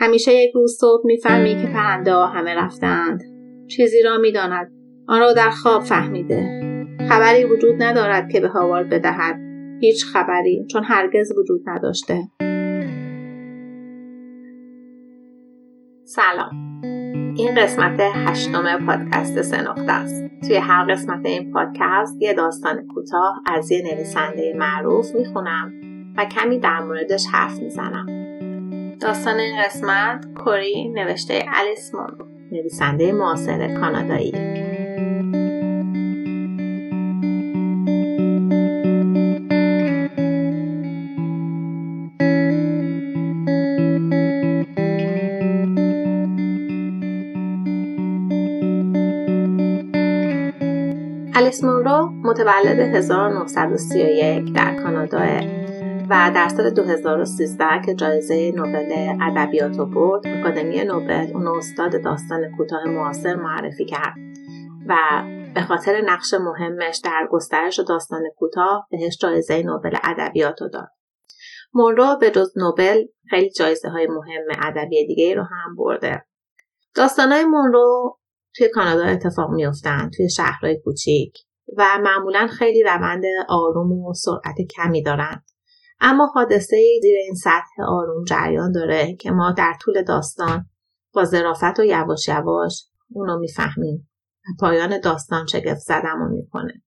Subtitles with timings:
[0.00, 3.20] همیشه یک روز صبح می‌فهمی که پرنده ها همه رفتند.
[3.68, 4.72] چیزی را می‌داند.
[5.08, 6.60] آن را در خواب فهمیده.
[7.08, 9.36] خبری وجود ندارد که به هاوارد بدهد.
[9.80, 12.18] هیچ خبری چون هرگز وجود نداشته.
[16.04, 16.80] سلام.
[17.36, 20.24] این قسمت هشتم پادکست سنخته است.
[20.46, 25.72] توی هر قسمت این پادکست یه داستان کوتاه از یه نویسنده معروف می‌خونم
[26.16, 28.19] و کمی در موردش حرف می‌زنم.
[29.00, 34.32] داستان این قسمت کوری نوشته الیس مونرو نویسنده معاصر کانادایی.
[51.34, 55.59] الیس مونرو متولد 1931 در کانادا
[56.10, 62.56] و در سال 2013 که جایزه نوبل ادبیات رو برد آکادمی نوبل اون استاد داستان
[62.56, 64.14] کوتاه معاصر معرفی کرد
[64.88, 64.94] و
[65.54, 70.88] به خاطر نقش مهمش در گسترش داستان کوتاه بهش جایزه نوبل ادبیات رو داد.
[71.72, 76.24] مونرو به جز نوبل خیلی جایزه های مهم ادبی دیگه رو هم برده.
[76.94, 78.18] داستانهای مونرو
[78.56, 81.34] توی کانادا اتفاق میافتند توی شهرهای کوچیک
[81.76, 85.49] و معمولا خیلی روند آروم و سرعت کمی دارند
[86.00, 90.66] اما حادثه زیر این سطح آروم جریان داره که ما در طول داستان
[91.12, 94.10] با ظرافت و یواش یواش اونو می‌فهمیم
[94.60, 96.82] پایان داستان شگفت زدمون می‌کنه.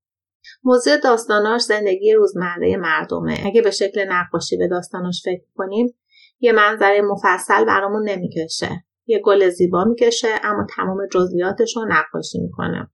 [0.63, 3.37] موضوع داستاناش زندگی روزمره مردمه.
[3.45, 5.99] اگه به شکل نقاشی به داستاناش فکر کنیم
[6.39, 8.83] یه منظره مفصل برامون نمی‌کشه.
[9.05, 12.91] یه گل زیبا می‌کشه اما تمام جزئیاتش رو نقاشی می‌کنه.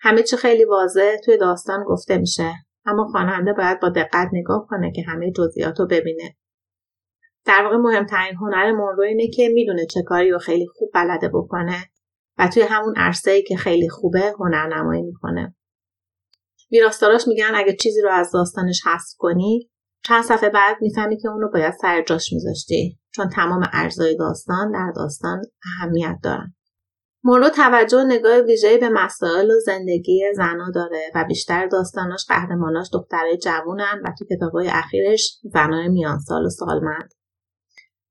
[0.00, 2.52] همه چی خیلی واضح توی داستان گفته میشه.
[2.86, 6.36] اما خواننده باید با دقت نگاه کنه که همه جزئیات رو ببینه.
[7.44, 11.90] در واقع مهمترین هنر مونرو اینه که می‌دونه چه کاری رو خیلی خوب بلده بکنه
[12.38, 15.56] و توی همون عرصه ای که خیلی خوبه هنرنمایی می‌کنه.
[16.72, 19.70] ویراستاراش میگن اگه چیزی رو از داستانش حذف کنی
[20.04, 24.72] چند صفحه بعد می‌فهمی که اون رو باید سر جاش میذاشتی چون تمام ارزای داستان
[24.72, 26.54] در داستان اهمیت دارن.
[27.24, 33.36] مورو توجه نگاه ویژه‌ای به مسائل و زندگی زنا داره و بیشتر داستاناش قهرماناش دخترای
[33.36, 37.14] جوونن و تو کتابای اخیرش زنای میانسال و سالمند.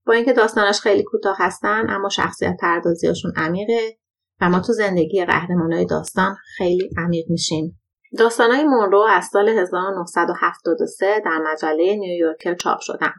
[0.06, 3.98] با اینکه داستاناش خیلی کوتاه هستن اما شخصیت پردازیاشون عمیقه
[4.42, 7.82] و ما تو زندگی قهرمانای داستان خیلی عمیق میشیم.
[8.18, 13.14] داستانهای مونرو از سال 1973 در مجله نیویورکر چاپ شدن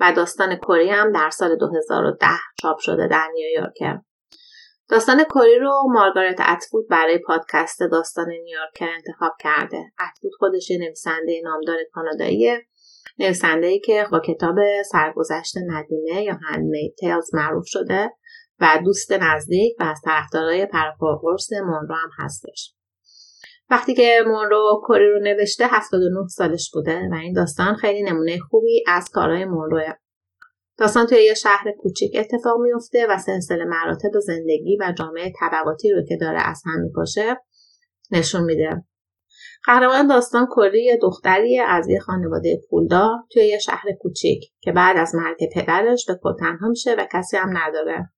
[0.00, 2.26] و داستان کری هم در سال 2010
[2.62, 3.98] چاپ شده در نیویورکر.
[4.88, 9.84] داستان کری رو مارگارت اتفود برای پادکست داستان نیویورکر انتخاب کرده.
[10.08, 12.66] اتفود خودش نویسنده نامدار کاناداییه.
[13.18, 14.56] نویسنده که با کتاب
[14.92, 18.10] سرگذشت ندیمه یا هندمید تیلز معروف شده
[18.60, 22.74] و دوست نزدیک و از طرفدارای پرپاقرص مونرو هم هستش.
[23.70, 28.84] وقتی که مونرو کری رو نوشته 79 سالش بوده و این داستان خیلی نمونه خوبی
[28.86, 29.92] از کارهای مونروه.
[30.78, 36.02] داستان توی یه شهر کوچیک اتفاق میفته و سلسله مراتب زندگی و جامعه طبقاتی رو
[36.08, 37.36] که داره از هم می‌کشه
[38.10, 38.84] نشون میده.
[39.64, 45.14] قهرمان داستان کری دختری از یه خانواده پولدار توی یه شهر کوچیک که بعد از
[45.14, 48.10] مرگ پدرش به خود تنها میشه و کسی هم نداره.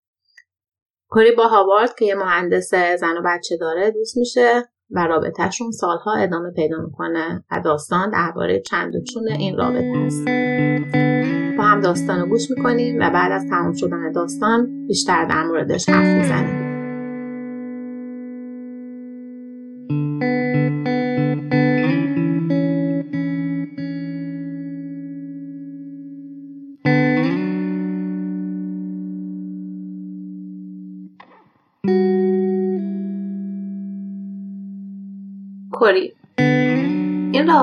[1.11, 6.15] کری با هاوارد که یه مهندس زن و بچه داره دوست میشه و رابطهشون سالها
[6.15, 11.18] ادامه پیدا می‌کنه و داستان درباره چند و چون این رابطه است.
[11.59, 15.89] با هم داستان رو گوش می‌کنیم و بعد از تمام شدن داستان بیشتر در موردش
[15.89, 16.68] حرف می‌زنیم.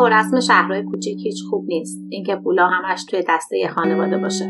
[0.02, 2.00] و رسم شهرهای کوچیک هیچ خوب نیست.
[2.10, 4.46] اینکه پولا همش توی دسته یه خانواده باشه.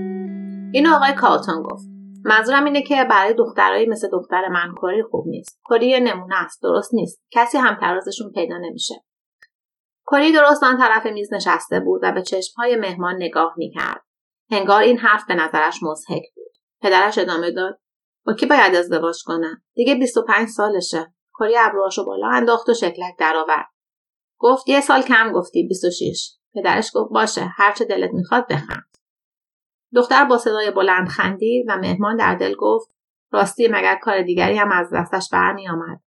[0.73, 1.85] اینو آقای کالتون گفت.
[2.25, 5.59] منظورم اینه که برای دخترایی مثل دختر من کری خوب نیست.
[5.69, 7.21] کری یه نمونه است درست نیست.
[7.31, 8.95] کسی هم ترازشون پیدا نمیشه.
[10.11, 14.01] کری درست آن طرف میز نشسته بود و به چشمهای مهمان نگاه می‌کرد.
[14.51, 16.51] هنگار این حرف به نظرش مضحک بود.
[16.81, 17.79] پدرش ادامه داد.
[18.25, 21.13] با کی باید ازدواج کنه؟ دیگه 25 سالشه.
[21.33, 23.74] کاری ابروهاشو بالا انداخت و شکلک درآورد.
[24.39, 28.97] گفت یه سال کم گفتی 26 پدرش گفت باشه هرچه دلت می‌خواد بخند.
[29.95, 32.95] دختر با صدای بلند خندید و مهمان در دل گفت
[33.31, 36.01] راستی مگر کار دیگری هم از دستش برمی آمد.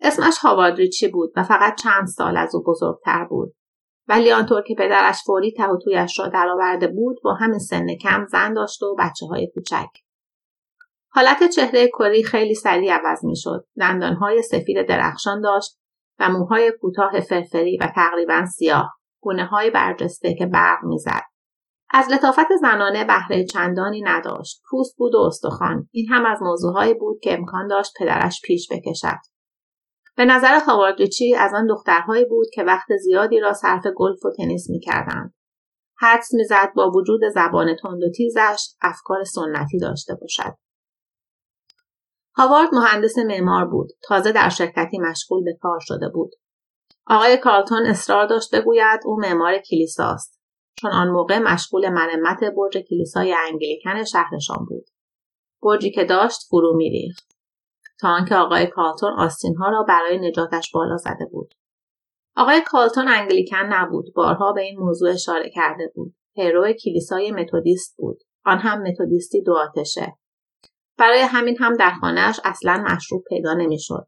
[0.00, 3.54] اسمش هاوارد ریچی بود؟ و فقط چند سال از او بزرگتر بود.
[4.08, 5.78] ولی آنطور که پدرش فوری ته و
[6.18, 9.88] را درآورده بود با همین سن کم زن داشت و بچه های کوچک.
[11.12, 13.66] حالت چهره کری خیلی سریع عوض می‌شد.
[13.80, 15.79] دندانهای سفید درخشان داشت.
[16.20, 18.94] و موهای کوتاه فرفری و تقریبا سیاه.
[19.22, 21.22] گونه های برجسته که برق می‌زد.
[21.90, 24.62] از لطافت زنانه بهره چندانی نداشت.
[24.70, 25.88] پوست بود و استخوان.
[25.92, 29.18] این هم از موضوعهایی بود که امکان داشت پدرش پیش بکشد.
[30.16, 34.70] به نظر هاواردریچی از آن دخترهایی بود که وقت زیادی را صرف گلف و تنیس
[34.70, 35.34] می‌کردند.
[35.98, 40.54] حدس می‌زد با وجود زبان تند و تیزش افکار سنتی داشته باشد.
[42.40, 43.88] هاوارد مهندس معمار بود.
[44.02, 46.30] تازه در شرکتی مشغول به کار شده بود.
[47.06, 50.40] آقای کارلتون اصرار داشت بگوید او معمار کلیساست.
[50.74, 54.84] چون آن موقع مشغول مرمت برج کلیسای انگلیکن شهرشان بود.
[55.62, 57.32] برجی که داشت فرو میریخت.
[58.00, 61.54] تا آنکه آقای کالتون آستینها را برای نجاتش بالا زده بود.
[62.36, 64.12] آقای کالتون انگلیکن نبود.
[64.14, 66.14] بارها به این موضوع اشاره کرده بود.
[66.34, 68.22] پیرو کلیسای متودیست بود.
[68.44, 70.16] آن هم متودیستی دو آتشه.
[71.00, 74.06] برای همین هم در خانهاش اصلا مشروب پیدا نمی‌شد.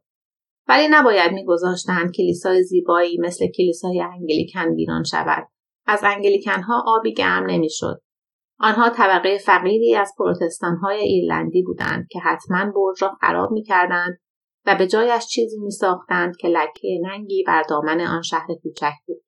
[0.67, 5.47] ولی نباید میگذاشتند کلیسای زیبایی مثل کلیسای انگلیکن ویران شود.
[5.85, 8.01] از انگلیکنها آبی گرم نمی‌شد.
[8.59, 14.17] آنها طبقه فقیری از پروتستانهای ایرلندی بودند که حتما برج را خراب می‌کردند
[14.65, 19.23] و به جایش چیزی میساختند که لکه ننگی بر دامن آن شهر کوچک بود.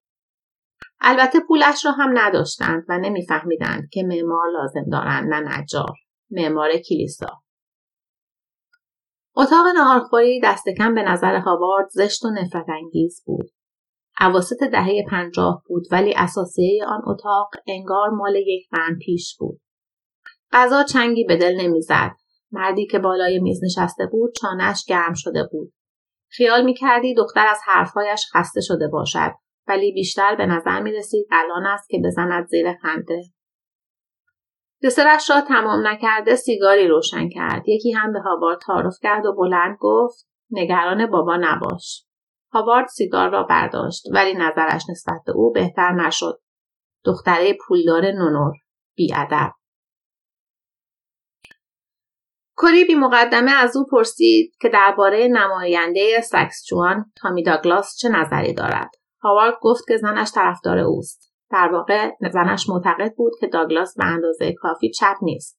[1.00, 5.94] البته پولش را هم نداشتند و نمیفهمیدند که معمار لازم دارند نه نجار.
[6.30, 7.45] معمار کلیسا.
[9.36, 13.50] اتاق نهارخوری دست کم به نظر هاوارد زشت و نفرت انگیز بود.
[14.18, 19.60] عواسط دهه پنجاه بود ولی اساسیه آن اتاق انگار مال یک قرن پیش بود.
[20.52, 22.10] غذا چنگی به دل نمی‌زد.
[22.52, 25.72] مردی که بالای میز نشسته بود چانش گرم شده بود.
[26.28, 29.32] خیال می کردی دختر از حرفهایش خسته شده باشد
[29.68, 33.22] ولی بیشتر به نظر می رسید الان است که بزند زیر خنده.
[34.86, 37.68] دسرش را تمام نکرده سیگاری روشن کرد.
[37.68, 42.04] یکی هم به هاوارد تعارف کرد و بلند گفت نگران بابا نباش.
[42.52, 46.40] هاوارد سیگار را برداشت ولی نظرش نسبت به او بهتر نشد.
[47.04, 48.52] دختره پولدار نونور
[48.96, 49.52] بیادب.
[52.56, 58.54] کری بی مقدمه از او پرسید که درباره نماینده سکس جوان تامی داگلاس چه نظری
[58.54, 58.90] دارد.
[59.22, 61.25] هاوارد گفت که زنش طرفدار اوست.
[61.50, 65.58] در واقع زنش معتقد بود که داگلاس به اندازه کافی چپ نیست.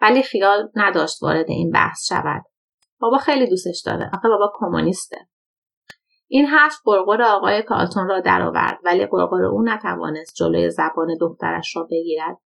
[0.00, 2.42] ولی خیال نداشت وارد این بحث شود.
[3.00, 4.10] بابا خیلی دوستش داره.
[4.14, 5.16] آخه بابا کمونیسته.
[6.28, 11.82] این حرف قرقر آقای کالتون را درآورد ولی قرقر او نتوانست جلوی زبان دخترش را
[11.82, 12.36] بگیرد.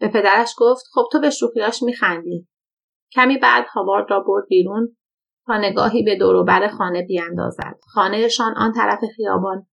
[0.00, 2.48] به پدرش گفت خب تو به شوخیاش میخندی.
[3.12, 4.96] کمی بعد هاوارد را برد بیرون
[5.46, 7.78] تا نگاهی به دوروبر خانه بیاندازد.
[7.94, 9.66] خانهشان آن طرف خیابان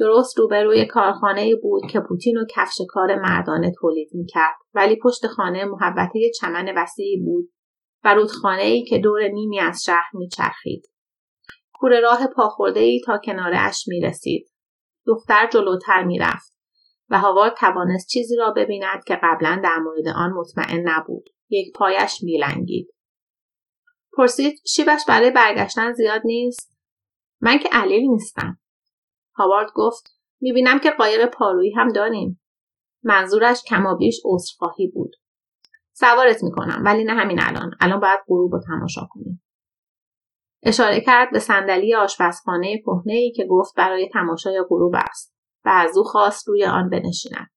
[0.00, 5.64] درست روبروی کارخانه بود که پوتین و کفش کار مردانه تولید می‌کرد ولی پشت خانه
[5.64, 7.52] محبته چمن وسیعی بود
[8.04, 10.90] و رودخانه ای که دور نیمی از شهر میچرخید
[11.80, 14.50] کوره راه پاخورده ای تا کنار اش می رسید.
[15.06, 16.52] دختر جلوتر می رفت
[17.08, 21.24] و هاوارد توانست چیزی را ببیند که قبلا در مورد آن مطمئن نبود.
[21.50, 22.94] یک پایش میلنگید.
[24.16, 26.78] پرسید شیبش برای برگشتن زیاد نیست؟
[27.40, 28.59] من که علیل نیستم.
[29.34, 32.40] هاوارد گفت می‌بینم که قایق پارویی هم داریم.
[33.02, 35.16] منظورش کمابیش عذرخواهی بود.
[35.92, 37.70] سوارت می‌کنم ولی نه همین الان.
[37.80, 39.42] الان باید غروب رو تماشا کنیم.
[40.62, 45.34] اشاره کرد به صندلی آشپزخانه ای که گفت برای تماشای غروب است
[45.64, 47.50] و از او خواست روی آن بنشیند.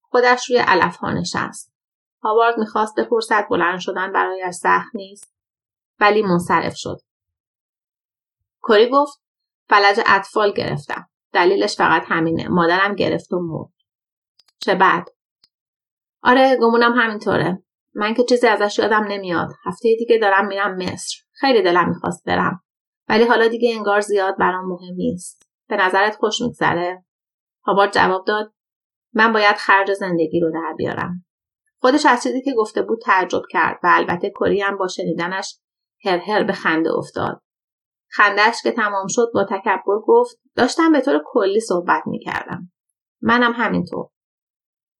[0.00, 1.72] خودش روی علفها نشست.
[2.22, 5.34] هاوارد می‌خواست بپرسد بلند شدن برایش سخت نیست
[6.00, 6.96] ولی منصرف شد.
[8.68, 9.22] کری گفت
[9.70, 11.08] فلج اطفال گرفتم.
[11.32, 12.48] دلیلش فقط همینه.
[12.48, 13.72] مادرم گرفت و مرد.
[14.60, 15.08] چه بعد؟
[16.22, 17.62] آره گمونم همینطوره.
[17.94, 19.48] من که چیزی ازش یادم نمیاد.
[19.64, 21.16] هفته دیگه دارم میرم مصر.
[21.32, 22.62] خیلی دلم می‌خواست برم.
[23.08, 25.42] ولی حالا دیگه انگار زیاد برام مهم نیست.
[25.68, 27.04] به نظرت خوش میگذره؟
[27.64, 28.52] هاوارد جواب داد
[29.14, 31.24] من باید خرج زندگی رو در بیارم.
[31.80, 35.58] خودش از چیزی که گفته بود تعجب کرد و البته کری هم با شنیدنش
[36.04, 37.42] هر هر به خنده افتاد.
[38.12, 42.72] خندش که تمام شد با تکبر گفت داشتم به طور کلی صحبت می‌کردم.
[43.22, 44.08] منم همینطور.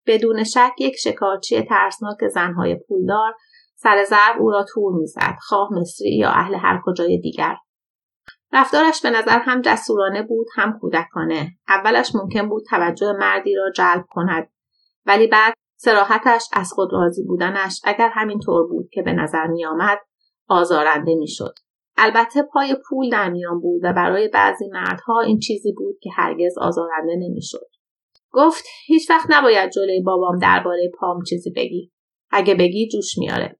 [0.06, 3.34] بدون شک یک شکارچی ترسناک زنهای پولدار
[3.76, 7.56] سر ضرب او را تور می‌زد خواه مصری یا اهل هر کجای دیگر
[8.52, 14.04] رفتارش به نظر هم جسورانه بود هم کودکانه اولش ممکن بود توجه مردی را جلب
[14.10, 14.50] کند
[15.06, 19.66] ولی بعد سراحتش از خود راضی بودنش اگر همین طور بود که به نظر می
[19.66, 19.98] آمد
[20.48, 21.54] آزارنده می شد.
[22.02, 26.58] البته پای پول در میان بود و برای بعضی مردها این چیزی بود که هرگز
[26.58, 27.70] آزارنده نمی‌شد.
[28.32, 31.92] گفت هیچ وقت نباید جلوی بابام درباره پام چیزی بگی.
[32.30, 33.58] اگه بگی جوش میاره.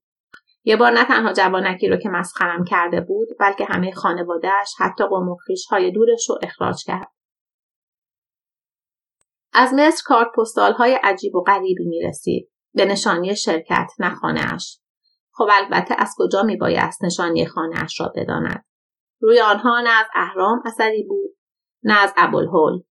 [0.65, 5.37] یه بار نه تنها جوانکی رو که مسخرم کرده بود بلکه همه خانوادهش حتی قوم
[5.71, 7.09] های دورش رو اخراج کرد.
[9.53, 14.81] از مصر کارت پستال های عجیب و غریبی می رسید به نشانی شرکت نه خانهاش.
[15.41, 18.65] خب البته از کجا می بایست نشانی خانهاش را بداند؟
[19.21, 21.37] روی آنها نه از اهرام اثری بود
[21.83, 22.83] نه از ابوالهول.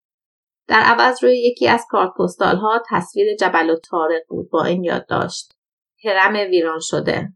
[0.69, 5.53] در عوض روی یکی از کارت ها تصویر جبل و تارق بود با این یادداشت
[6.05, 7.33] هرم ویران شده.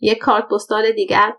[0.00, 1.32] یک کارت پستال دیگر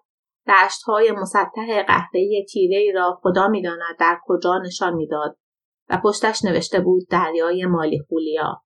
[0.47, 5.37] دشت های مسطح قهوه‌ای تیره را خدا می‌داند در کجا نشان می‌داد
[5.89, 8.63] و پشتش نوشته بود دریای مالی خولیا.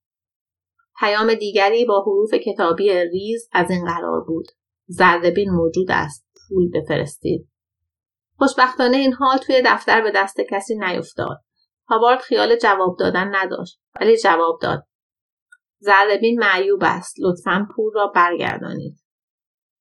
[1.01, 4.45] پیام دیگری با حروف کتابی ریز از این قرار بود.
[4.85, 6.27] زردبین موجود است.
[6.49, 7.47] پول بفرستید.
[8.37, 11.37] خوشبختانه این حال توی دفتر به دست کسی نیفتاد.
[11.87, 14.87] هاوارد خیال جواب دادن نداشت ولی جواب داد.
[15.79, 17.15] زردبین معیوب است.
[17.19, 18.99] لطفا پول را برگردانید.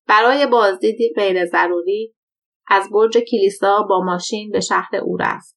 [0.09, 2.15] برای بازدیدی غیر ضروری
[2.67, 5.57] از برج کلیسا با ماشین به شهر او رفت.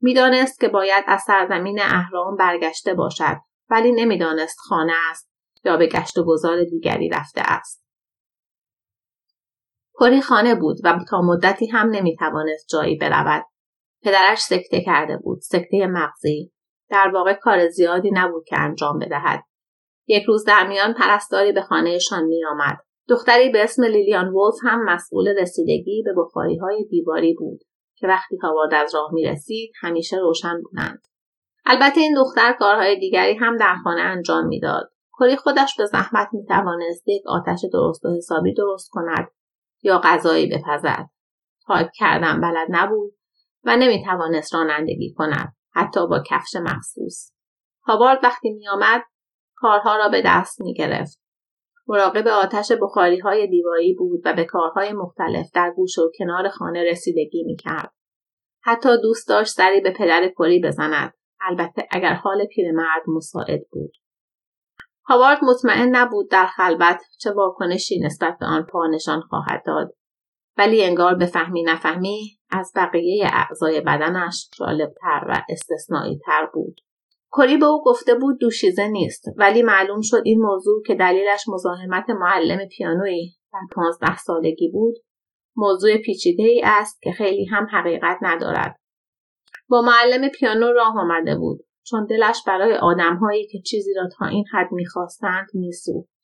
[0.00, 3.36] می‌دانست که باید از سرزمین اهرام برگشته باشد
[3.74, 5.30] ولی نمی‌دانست خانه است
[5.64, 7.84] یا به گشت و گذار دیگری رفته است.
[10.00, 13.44] کری خانه بود و تا مدتی هم نمی‌توانست جایی برود.
[14.02, 16.52] پدرش سکته کرده بود، سکته مغزی.
[16.90, 19.44] در واقع کار زیادی نبود که انجام بدهد.
[20.06, 22.78] یک روز در میان پرستاری به خانهشان میآمد.
[23.08, 27.60] دختری به اسم لیلیان وولف هم مسئول رسیدگی به بخاری های دیواری بود.
[27.96, 31.02] که وقتی هاوارد از راه می رسید همیشه روشن بودند.
[31.66, 34.90] البته این دختر کارهای دیگری هم در خانه انجام می‌داد.
[35.12, 39.28] کلی خودش به زحمت می توانست یک آتش درست و حسابی درست کند
[39.82, 41.10] یا غذایی بپزد.
[41.66, 43.12] تایپ کردن بلد نبود
[43.64, 47.32] و نمی توانست رانندگی کند حتی با کفش مخصوص.
[47.82, 49.02] هاوارد وقتی می آمد
[49.54, 51.20] کارها را به دست می گرفت.
[51.86, 56.90] مراقب آتش بخاری های دیواری بود و به کارهای مختلف در گوش و کنار خانه
[56.90, 57.92] رسیدگی می کرد.
[58.62, 61.14] حتی دوست داشت سری به پدر کری بزند.
[61.48, 63.92] البته اگر حال پیرمرد مساعد بود.
[65.06, 69.94] هاوارد مطمئن نبود در خلبت چه واکنشی نسبت به آن پا نشان خواهد داد.
[70.58, 76.80] ولی انگار به فهمی نفهمی از بقیه اعضای بدنش جالبتر و استثنایی تر بود.
[77.36, 82.10] کری به او گفته بود دوشیزه نیست ولی معلوم شد این موضوع که دلیلش مزاحمت
[82.10, 84.94] معلم پیانویی در پانزده سالگی بود
[85.56, 88.76] موضوع پیچیده ای است که خیلی هم حقیقت ندارد
[89.68, 94.44] با معلم پیانو راه آمده بود چون دلش برای آدمهایی که چیزی را تا این
[94.52, 96.14] حد می‌خواستند میسوخت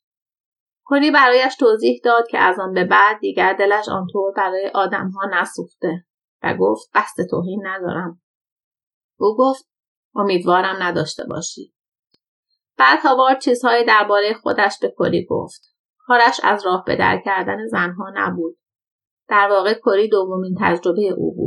[0.85, 6.05] کلی برایش توضیح داد که از آن به بعد دیگر دلش آنطور برای آدمها نسوخته
[6.43, 8.21] و گفت قصد توهین ندارم
[9.19, 9.71] او گفت
[10.15, 11.73] امیدوارم نداشته باشی.
[12.77, 15.61] بعد هاوارد چیزهایی درباره خودش به کری گفت.
[15.97, 18.57] کارش از راه به در کردن زنها نبود.
[19.29, 21.40] در واقع کری دومین تجربه او بود.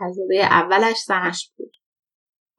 [0.00, 1.72] تجربه اولش زنش بود.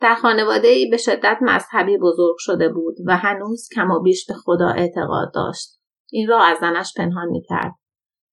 [0.01, 4.33] در خانواده ای به شدت مذهبی بزرگ شده بود و هنوز کم و بیش به
[4.33, 5.79] خدا اعتقاد داشت.
[6.11, 7.75] این را از زنش پنهان می کرد.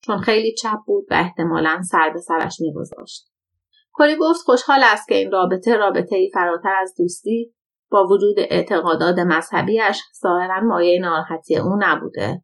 [0.05, 3.33] چون خیلی چپ بود و احتمالا سر به سرش می گذاشت.
[3.93, 7.55] کلی گفت خوشحال است که این رابطه رابطه ای فراتر از دوستی
[7.91, 12.43] با وجود اعتقادات مذهبیش ظاهرا مایه ناراحتی او نبوده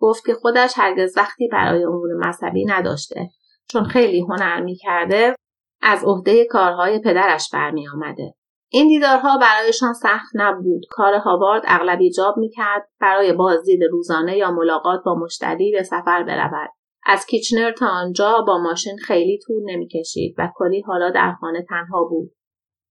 [0.00, 3.30] گفت که خودش هرگز وقتی برای امور مذهبی نداشته
[3.68, 5.34] چون خیلی هنر می‌کرده
[5.82, 8.34] از عهده کارهای پدرش برمی آمده.
[8.68, 10.82] این دیدارها برایشان سخت نبود.
[10.90, 16.70] کار هاوارد اغلب ایجاب می‌کرد برای بازدید روزانه یا ملاقات با مشتری به سفر برود.
[17.06, 22.04] از کیچنر تا آنجا با ماشین خیلی طول نمی‌کشید و کلی حالا در خانه تنها
[22.04, 22.32] بود.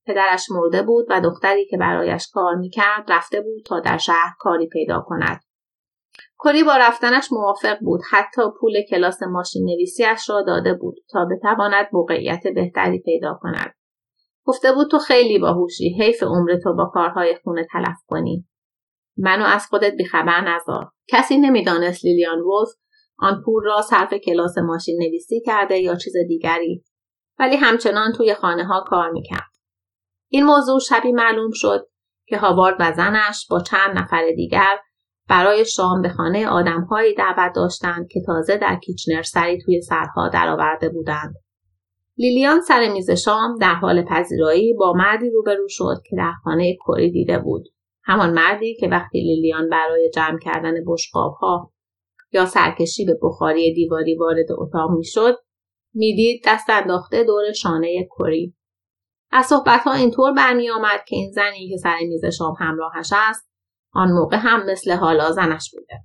[0.08, 4.68] پدرش مرده بود و دختری که برایش کار می‌کرد رفته بود تا در شهر کاری
[4.68, 5.40] پیدا کند.
[6.44, 11.88] کلی با رفتنش موافق بود حتی پول کلاس ماشین نویسیش را داده بود تا بتواند
[11.94, 13.74] موقعیت بهتری پیدا کند.
[14.46, 18.48] گفته بود تو خیلی باهوشی حیف عمر تو با کارهای خونه تلف کنی.
[19.18, 20.92] منو از خودت بیخبر نذار.
[21.10, 22.70] کسی نمی‌دانست لیلیان وولف
[23.18, 26.84] آن پول را صرف کلاس ماشین نویسی کرده یا چیز دیگری
[27.40, 29.52] ولی همچنان توی خانه ها کار می‌کرد.
[30.30, 31.88] این موضوع شبی معلوم شد
[32.28, 34.78] که هاوارد و زنش با چند نفر دیگر
[35.32, 40.90] برای شام به خانه آدمهایی دعوت داشتند که تازه در کیچنر سری توی سرها درآورده
[40.90, 41.36] بودند.
[42.18, 47.12] لیلیان سر میز شام در حال پذیرایی با مردی روبرو شد که در خانه کری
[47.12, 47.68] دیده بود.
[48.04, 51.72] همان مردی که وقتی لیلیان برای جمع کردن بشقابها
[52.32, 55.36] یا سرکشی به بخاری دیواری وارد اتاق می‌شد
[55.94, 58.56] می‌دید دست انداخته دور شانه کری
[59.32, 63.51] از صحبتها اینطور برمی آمد که این زنی که سر میز شام همراهش است
[63.94, 66.04] آن موقع هم مثل حالا زنش بوده.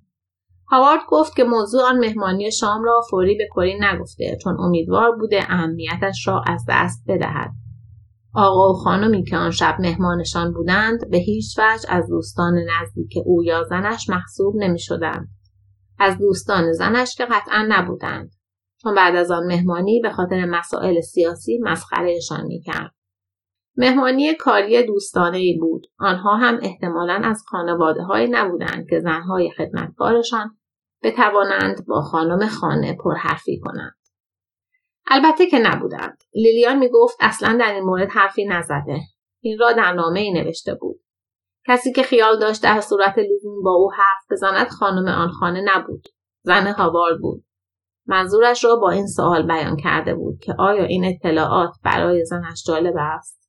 [0.69, 5.41] هاوارد گفت که موضوع آن مهمانی شام را فوری به کری نگفته چون امیدوار بوده
[5.49, 7.51] اهمیتش را از دست بدهد.
[8.35, 13.45] آقا و خانمی که آن شب مهمانشان بودند به هیچ وجه از دوستان نزدیک او
[13.45, 15.29] یا زنش محسوب نمی شدند.
[15.99, 18.31] از دوستان زنش که قطعا نبودند.
[18.83, 22.96] چون بعد از آن مهمانی به خاطر مسائل سیاسی مسخرهشان می‌کرد.
[23.77, 25.87] مهمانی کاری دوستانه ای بود.
[25.99, 30.59] آنها هم احتمالا از خانواده های نبودند که زنهای خدمتکارشان
[31.03, 33.97] بتوانند با خانم خانه پرحرفی کنند.
[35.07, 36.19] البته که نبودند.
[36.35, 39.01] لیلیان می‌گفت اصلا در این مورد حرفی نزده.
[39.41, 41.01] این را در نامه ای نوشته بود.
[41.69, 46.09] کسی که خیال داشت در صورت لزوم با او حرف بزند خانم آن خانه نبود.
[46.43, 47.45] زن هاوارد بود.
[48.07, 52.95] منظورش را با این سوال بیان کرده بود که آیا این اطلاعات برای زنش جالب
[52.97, 53.46] است؟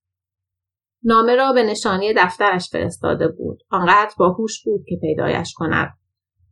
[1.04, 3.60] نامه را به نشانی دفترش فرستاده بود.
[3.70, 5.90] آنقدر باهوش بود که پیدایش کند.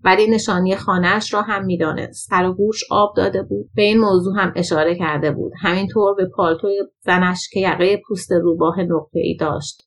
[0.03, 2.29] ولی نشانی خانهاش را هم می‌دانست.
[2.29, 3.69] سر و گوش آب داده بود.
[3.75, 5.51] به این موضوع هم اشاره کرده بود.
[5.61, 8.75] همینطور به پالتوی زنش که یقه پوست روباه
[9.13, 9.81] ای داشت.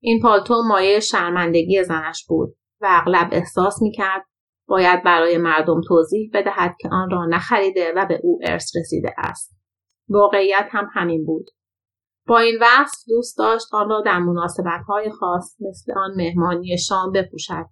[0.00, 4.24] این پالتو مایه شرمندگی زنش بود و اغلب احساس می‌کرد
[4.68, 9.56] باید برای مردم توضیح بدهد که آن را نخریده و به او ارث رسیده است.
[10.08, 11.50] واقعیت هم همین بود.
[12.26, 17.66] با این وصف دوست داشت آن را در مناسبتهای خاص مثل آن مهمانی شام بپوشد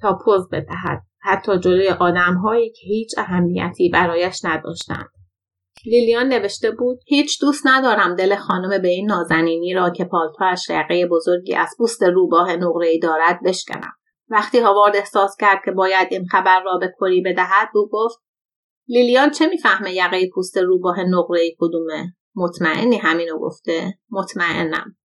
[0.00, 1.02] تا پوز بدهد.
[1.20, 5.08] حتی جلوی آدمهایی که هیچ اهمیتی برایش نداشتند.
[5.86, 11.06] لیلیان نوشته بود هیچ دوست ندارم دل خانم به این نازنینی را که پالتوش رقه
[11.06, 13.92] بزرگی از پوست روباه نقرهای دارد بشکنم.
[14.28, 18.18] وقتی هاوارد احساس کرد که باید این خبر را به کری بدهد او گفت
[18.88, 24.96] لیلیان چه می‌فهمه یقه پوست روباه نقره کدومه؟ مطمئنی همینو گفته؟ مطمئنم.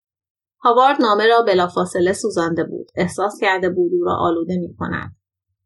[0.59, 2.87] هاوارد نامه را بلافاصله سوزانده بود.
[2.95, 5.15] احساس کرده بود او را آلوده می کند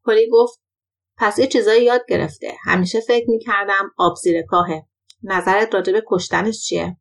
[0.05, 0.59] کلی گفت
[1.17, 2.53] پس یه چیزایی یاد گرفته.
[2.65, 4.87] همیشه فکر می کردم آب زیر کاهه.
[5.23, 6.97] نظرت راجع به کشتنش چیه؟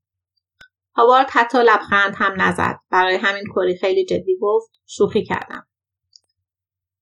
[0.96, 2.79] هاوارد حتی لبخند هم نزد.
[2.90, 5.66] برای همین کری خیلی جدی گفت شوخی کردم.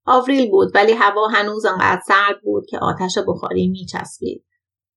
[0.07, 4.44] آوریل بود ولی هوا هنوز آنقدر سرد بود که آتش بخاری میچسبید.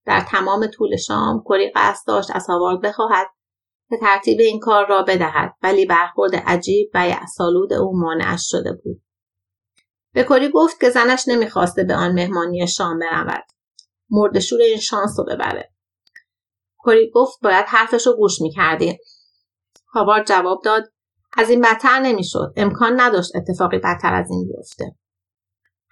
[0.06, 3.28] در تمام طول شام کری قصد داشت از هاوارد بخواهد
[3.90, 9.02] که ترتیب این کار را بدهد ولی برخورد عجیب و یعسالود او مانعش شده بود.
[10.14, 13.44] به کری گفت که زنش نمی‌خواسته به آن مهمانی شام برود.
[14.10, 15.74] مردشور این شانس رو ببره.
[16.86, 18.98] کری گفت باید حرفش رو گوش می‌کردی.
[19.94, 20.84] هاوارد جواب داد
[21.38, 22.54] از این بدتر نمی‌شد.
[22.56, 24.96] امکان نداشت اتفاقی بدتر از این بیفته.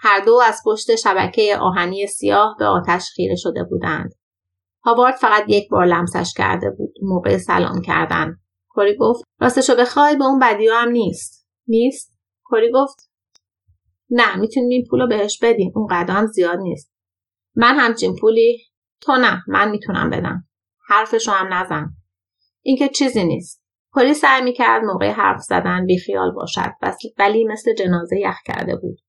[0.06, 4.14] هر دو از پشت شبکه آهنی سیاه به آتش خیره شده بودند.
[4.84, 6.94] هاوارد فقط یک بار لمسش کرده بود.
[7.02, 8.38] موقع سلام کردن.
[8.76, 11.48] کری گفت راستشو بخوای به اون بدی هم نیست.
[11.68, 12.20] نیست؟
[12.52, 13.12] کری گفت
[14.10, 15.72] نه می‌تونیم این پول رو بهش بدیم.
[15.76, 16.94] اون قدم زیاد نیست.
[17.56, 18.62] من همچین پولی؟
[19.02, 20.48] تو نه من می‌تونم بدم.
[20.88, 21.90] حرفشو هم نزن.
[22.62, 23.64] این که چیزی نیست.
[23.92, 26.72] کلی سعی می‌کرد موقع حرف زدن بیخیال باشد
[27.18, 29.00] ولی مثل جنازه یخ کرده بود.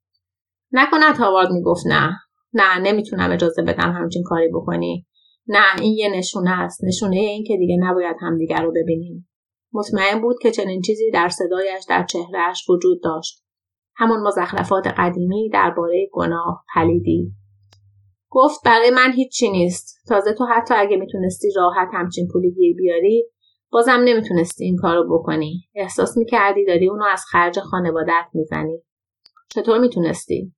[0.76, 2.12] نکند هاوارد می‌گفت نه.
[2.52, 5.06] نه نمی‌تونم اجازه بدم همچین کاری بکنی.
[5.48, 6.84] نه این یه نشونه است.
[6.84, 9.28] نشونه این که دیگه نباید همدیگر رو ببینیم.
[9.72, 13.44] مطمئن بود که چنین چیزی در صدایش در چهرهش وجود داشت.
[13.96, 17.32] همون مزخرفات قدیمی درباره گناه پلیدی.
[18.30, 20.08] گفت برای من هیچی نیست.
[20.08, 23.24] تازه تو حتی اگه می‌تونستی راحت همچین پولی گیر بیاری
[23.70, 25.68] بازم نمی‌تونستی این کارو بکنی.
[25.74, 28.82] احساس می‌کردی داری اونو از خرج خانوادت می‌زنی.
[29.48, 30.54] چطور می‌تونستی؟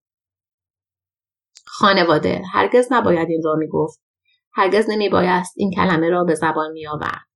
[1.79, 2.43] خانواده.
[2.53, 4.01] هرگز نباید این را می‌گفت.
[4.53, 7.27] هرگز نمیبایست این کلمه را به زبان میآورد.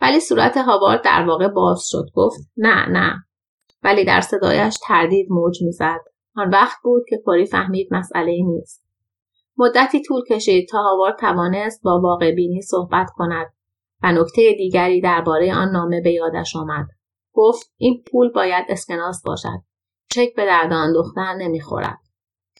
[0.00, 2.04] ولی صورت هاوارد در واقع باز شد.
[2.14, 3.24] گفت نه نه.
[3.82, 6.00] ولی در صدایش تردید موج می‌زد.
[6.36, 8.86] آن وقت بود که کاری فهمید مسئله نیست.
[9.56, 13.46] مدتی طول کشید تا هاوارد توانست با واقع بینی صحبت کند
[14.02, 16.86] و نکته دیگری درباره آن نامه به یادش آمد.
[17.32, 19.62] گفت این پول باید اسکناس باشد.
[20.10, 21.98] چک به درد دختر نمی‌خورد.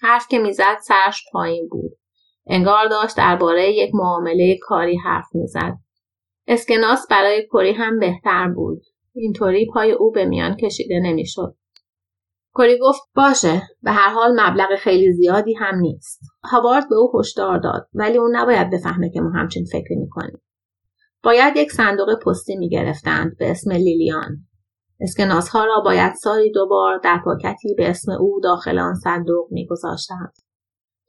[0.02, 1.92] حرف که می‌زد سرش پایین بود.
[2.46, 5.78] انگار داشت درباره یک معامله کاری حرف می‌زد.
[6.46, 8.82] اسکناس برای کری هم بهتر بود.
[9.14, 11.56] اینطوری پای او به میان کشیده نمی‌شد.
[12.54, 16.20] کری گفت باشه به هر حال مبلغ خیلی زیادی هم نیست.
[16.44, 20.42] هاوارد به او هشدار داد ولی اون نباید بفهمه که ما همچین فکری می‌کنیم.
[21.22, 24.46] باید یک صندوق پستی می‌گرفتند به اسم لیلیان.
[25.00, 30.32] اسکناس ها را باید سالی دوبار در پاکتی به اسم او داخل آن صندوق میگذاشتند.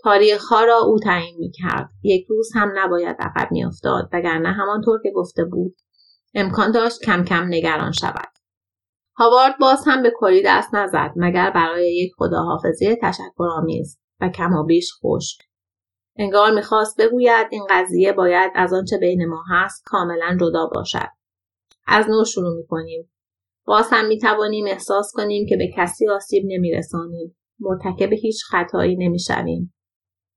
[0.03, 1.89] تاریخها را او تعیین می‌کرد.
[2.03, 5.75] یک روز هم نباید عقب میافتاد وگرنه همانطور که گفته بود
[6.33, 8.29] امکان داشت کم کم نگران شود.
[9.15, 14.63] هاوارد باز هم به کلی دست نزد مگر برای یک خداحافظی تشکرآمیز و کم و
[14.63, 15.37] بیش خوش
[16.17, 21.09] انگار می‌خواست بگوید این قضیه باید از آنچه بین ما هست کاملا جدا باشد.
[21.87, 23.11] از نو شروع می‌کنیم.
[23.67, 27.37] باز هم می‌توانیم احساس کنیم که به کسی آسیب نمیرسانیم.
[27.59, 29.73] مرتکب هیچ خطایی نمی‌شویم.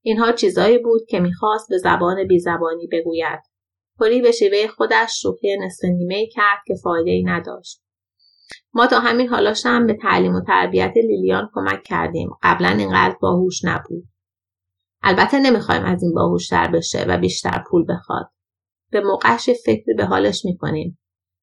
[0.03, 3.41] اینها چیزایی بود که می‌خواست به زبان بیزبانی بگوید.
[3.99, 7.83] پلی به شیوه خودش شوخی نصف نیمه کرد که فایده ای نداشت.
[8.75, 12.31] ما تا همین حالاش هم به تعلیم و تربیت لیلیان کمک کردیم.
[12.43, 14.09] قبلا اینقدر باهوش نبود.
[15.03, 18.31] البته نمی‌خوایم از این باهوشتر بشه و بیشتر پول بخواد.
[18.91, 20.99] به موقعش فکری به حالش می‌کنیم.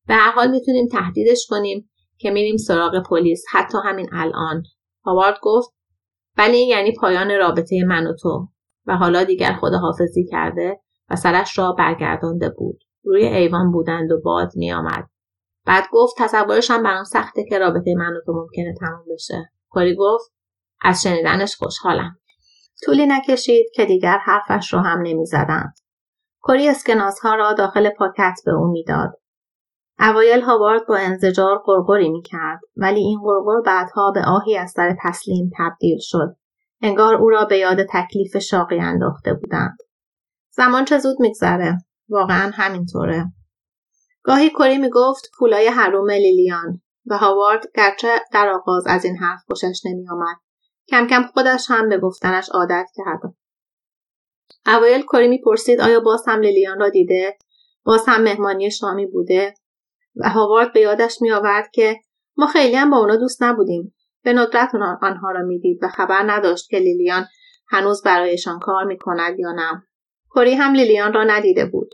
[0.08, 3.43] به هر حال می‌تونیم تهدیدش کنیم که میریم سراغ پلیس.
[3.52, 4.63] حتی همین الان.
[5.06, 5.74] هاوارد گفت
[6.38, 8.48] این یعنی پایان رابطه من و تو.
[8.86, 12.80] و حالا دیگر خداحافظی کرده و سرش را برگردانده بود.
[13.04, 15.10] روی ایوان بودند و باد میآمد.
[15.65, 19.52] بعد گفت تصورشم برام سخته که رابطه من و تو ممکنه تموم بشه.
[19.70, 20.34] کاری گفت
[20.82, 22.20] از شنیدنش خوشحالم.
[22.86, 25.74] طولی نکشید که دیگر حرفش را هم نمی‌زدند.
[26.48, 29.20] کری اسکناسها را داخل پاکت به او می‌داد.
[29.99, 35.51] اوایل هاوارد با انزجار قرقری می‌کرد ولی این قرقر بعدها به آهی از سر تسلیم
[35.57, 36.36] تبدیل شد.
[36.81, 39.77] انگار او را به یاد تکلیف شاقی انداخته بودند.
[40.51, 41.77] زمان چه زود میگذره؟
[42.10, 43.25] واقعا همینطوره.
[44.23, 49.81] گاهی کری می‌گفت پولای حروم لیلیان و هاوارد گرچه در آغاز از این حرف خوشش
[49.86, 50.38] نمیآمد.
[50.88, 53.19] کم کم خودش هم به گفتنش عادت کرد.
[54.65, 57.38] اوایل کری می‌پرسید آیا باز هم لیلیان را دیده؟
[57.83, 59.53] باز هم مهمانی شامی بوده؟
[60.19, 61.95] و هاوارد به یادش میآورد که
[62.38, 63.95] ما خیلی هم با اونا دوست نبودیم.
[64.23, 67.25] به ندرت آنها را می‌دید و خبر نداشت که لیلیان
[67.67, 69.84] هنوز برایشان کار می‌کند یا نه.
[70.36, 71.89] کری هم لیلیان را ندیده بود.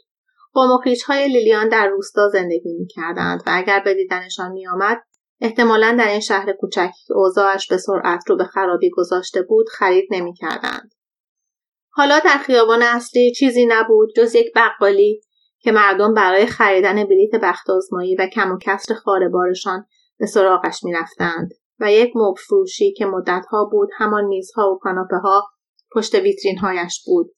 [0.53, 5.03] قوم های لیلیان در روستا زندگی می‌کردند و اگر به دیدنشان میآمد
[5.41, 10.07] احتمالا در این شهر کوچکی که اوضاعش به سرعت رو به خرابی گذاشته بود خرید
[10.11, 10.91] نمی‌کردند.
[11.89, 15.21] حالا در خیابان اصلی چیزی نبود جز یک بقالی
[15.63, 19.85] که مردم برای خریدن بلیت بخت آزمایی و کم و کسر خاربارشان
[20.19, 25.43] به سراغش می‌رفتند و یک مبل فروشی که مدتها بود همان میزها و کاناپه ها
[25.95, 27.31] پشت ویترین هایش بود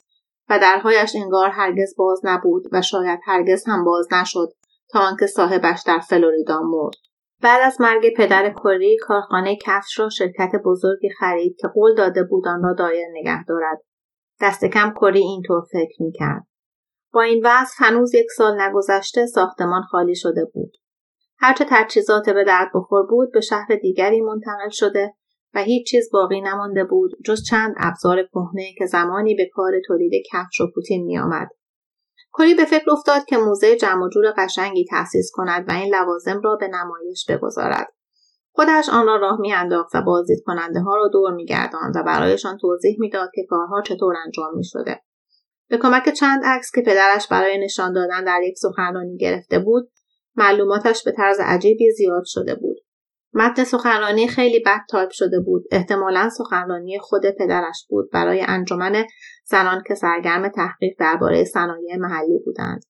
[0.50, 4.50] و درهایش انگار هرگز باز نبود و شاید هرگز هم باز نشد
[4.92, 6.96] تا آنکه صاحبش در فلوریدا مرد.
[7.42, 12.48] بعد از مرگ پدر کری کارخانه کفش را شرکت بزرگی خرید که قول داده بود
[12.48, 13.82] آن را دایر نگه دارد.
[14.42, 16.48] دست کم کری اینطور فکر می‌کرد.
[17.16, 20.72] با این وضع هنوز یک سال نگذشته ساختمان خالی شده بود.
[21.38, 25.14] هرچه تجهیزات به درد بخور بود به شهر دیگری منتقل شده
[25.54, 30.12] و هیچ چیز باقی نمانده بود جز چند ابزار کهنه که زمانی به کار تولید
[30.34, 31.50] کفش و پوتین میآمد.
[32.32, 36.56] کلی به فکر افتاد که موزه جمع جور قشنگی تأسیس کند و این لوازم را
[36.56, 37.94] به نمایش بگذارد.
[38.52, 42.98] خودش آن را راه میانداخت و بازدید کننده ها را دور میگرداند و برایشان توضیح
[43.00, 45.05] می‌داد که کارها چطور انجام می‌شده.
[45.70, 49.92] به کمک چند عکس که پدرش برای نشان دادن در یک سخنرانی گرفته بود
[50.36, 52.78] معلوماتش به طرز عجیبی زیاد شده بود.
[53.34, 55.64] متن سخنرانی خیلی بد تایپ شده بود.
[55.72, 58.10] احتمالا سخنرانی خود پدرش بود.
[58.12, 59.06] برای انجمن
[59.46, 62.84] زنان که سرگرم تحقیق درباره صنایع محلی بودند.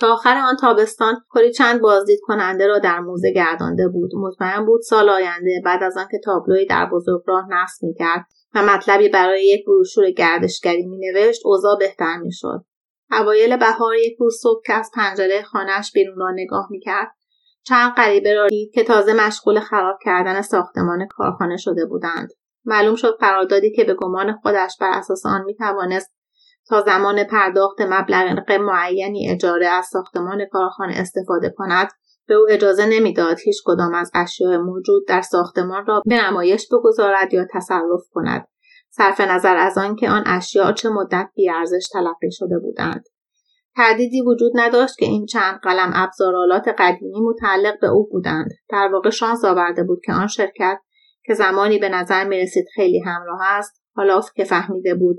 [0.00, 4.10] تا آخر آن تابستان کلی چند بازدید کننده را در موزه گردانده بود.
[4.14, 9.46] مطمئن بود سال آینده بعد از آنکه تابلوی در بزرگراه نصب می‌کرد و مطلبی برای
[9.46, 12.64] یک بروشور گردشگری مینوشت اوضاع بهتر می‌شد.
[13.10, 17.08] اوایل بهار یک روز صبح که از پنجره خانهاش بیرون را نگاه می‌کرد
[17.62, 22.28] چند غریبه را دید که تازه مشغول خراب کردن ساختمان کارخانه شده بودند.
[22.64, 26.12] معلوم شد قراردادی که به گمان خودش بر اساس آن می‌توانست
[26.68, 31.88] تا زمان پرداخت مبلغ معینی اجاره از ساختمان کارخانه استفاده کند
[32.30, 37.34] به او اجازه نمی‌داد هیچ کدام از اشیاء موجود در ساختمان را به نمایش بگذارد
[37.34, 38.46] یا تصرف کند
[38.90, 43.04] صرف نظر از آنکه آن اشیاء چه مدت بیارزش تلقی شده بودند.
[43.76, 48.50] تردیدی وجود نداشت که این چند قلم ابزارالات قدیمی متعلق به او بودند.
[48.68, 50.78] در واقع شانس آورده بود که آن شرکت
[51.24, 55.16] که زمانی به نظر می رسید خیلی همراه است حالا که فهمیده بود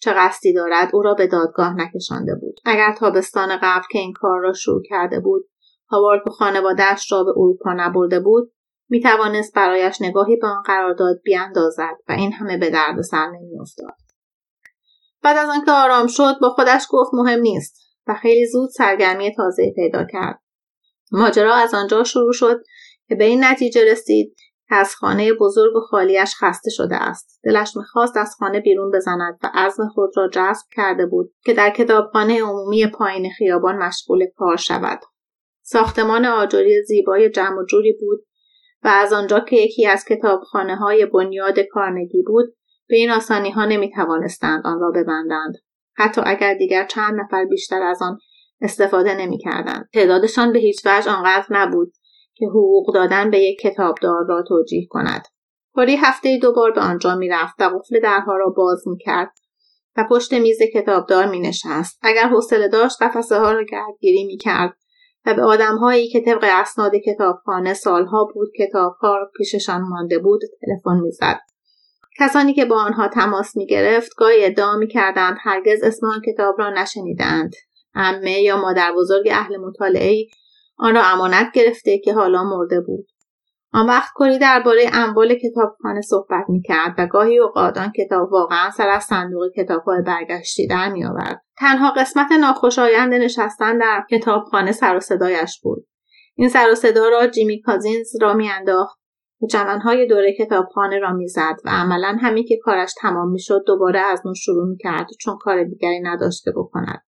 [0.00, 2.60] چه قصدی دارد او را به دادگاه نکشانده بود.
[2.64, 5.48] اگر تابستان قبل که این کار را شروع کرده بود
[5.90, 8.52] هاوارد به خانوادهاش را به اروپا نبرده بود
[8.88, 13.94] می توانست برایش نگاهی به آن قرارداد بیاندازد و این همه به درد سر نمیافتاد.
[15.22, 19.72] بعد از آنکه آرام شد با خودش گفت مهم نیست و خیلی زود سرگرمی تازه
[19.76, 20.42] پیدا کرد.
[21.12, 22.60] ماجرا از آنجا شروع شد
[23.08, 24.36] که به این نتیجه رسید
[24.70, 27.40] از خانه بزرگ و خالیش خسته شده است.
[27.44, 31.70] دلش می‌خواست از خانه بیرون بزند و عزم خود را جذب کرده بود که در
[31.70, 35.00] کتابخانه عمومی پایین خیابان مشغول کار شود.
[35.70, 38.20] ساختمان آجری زیبای جمع و جوری بود
[38.82, 42.54] و از آنجا که یکی از کتابخانه های بنیاد کارنگی بود
[42.88, 45.54] به این آسانی ها نمی توانستند آن را ببندند
[45.96, 48.18] حتی اگر دیگر چند نفر بیشتر از آن
[48.60, 49.88] استفاده نمی کردند.
[49.94, 51.92] تعدادشان به هیچ وجه آنقدر نبود
[52.34, 55.22] که حقوق دادن به یک کتابدار را توجیه کند.
[55.74, 59.32] کلی هفته دو بار به آنجا می‌رفت و قفل درها را باز کرد
[59.96, 61.98] و پشت میز کتابدار می نشست.
[62.02, 64.78] اگر حوصله داشت قفسه ها را گردگیری می کرد
[65.34, 71.40] به آدمهایی که طبق اسناد کتابخانه سالها بود کتابها پیششان مانده بود تلفن می‌زد
[72.18, 76.54] کسانی که با آنها تماس می گرفت گاهی ادعا می کردند هرگز اسم آن کتاب
[76.58, 77.52] را نشنیدند.
[77.94, 80.26] امه یا مادر بزرگ اهل مطالعه
[80.78, 83.06] آن را امانت گرفته که حالا مرده بود.
[83.72, 88.70] آن وقت کلی درباره اموال کتابخانه صحبت می کرد و گاهی اوقات آن کتاب واقعا
[88.70, 91.42] سر از صندوق کتابهای برگشتی در می آورد.
[91.58, 95.86] تنها قسمت ناخوشایند نشستن در کتابخانه سر و صدایش بود.
[96.36, 98.98] این سر و صدا را جیمی کازینز را میانداخت
[99.42, 104.22] و جمنهای دوره کتابخانه را می‌زد و عملا همین که کارش تمام می‌شد دوباره از
[104.26, 107.02] نو شروع می‌کرد چون کار دیگری نداشته بکند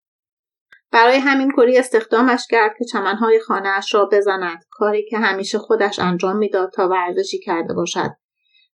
[0.99, 6.37] برای همین کلی استخدامش کرد که چمنهای خانهاش را بزند کاری که همیشه خودش انجام
[6.37, 8.11] می‌داد تا ورزشی کرده باشد.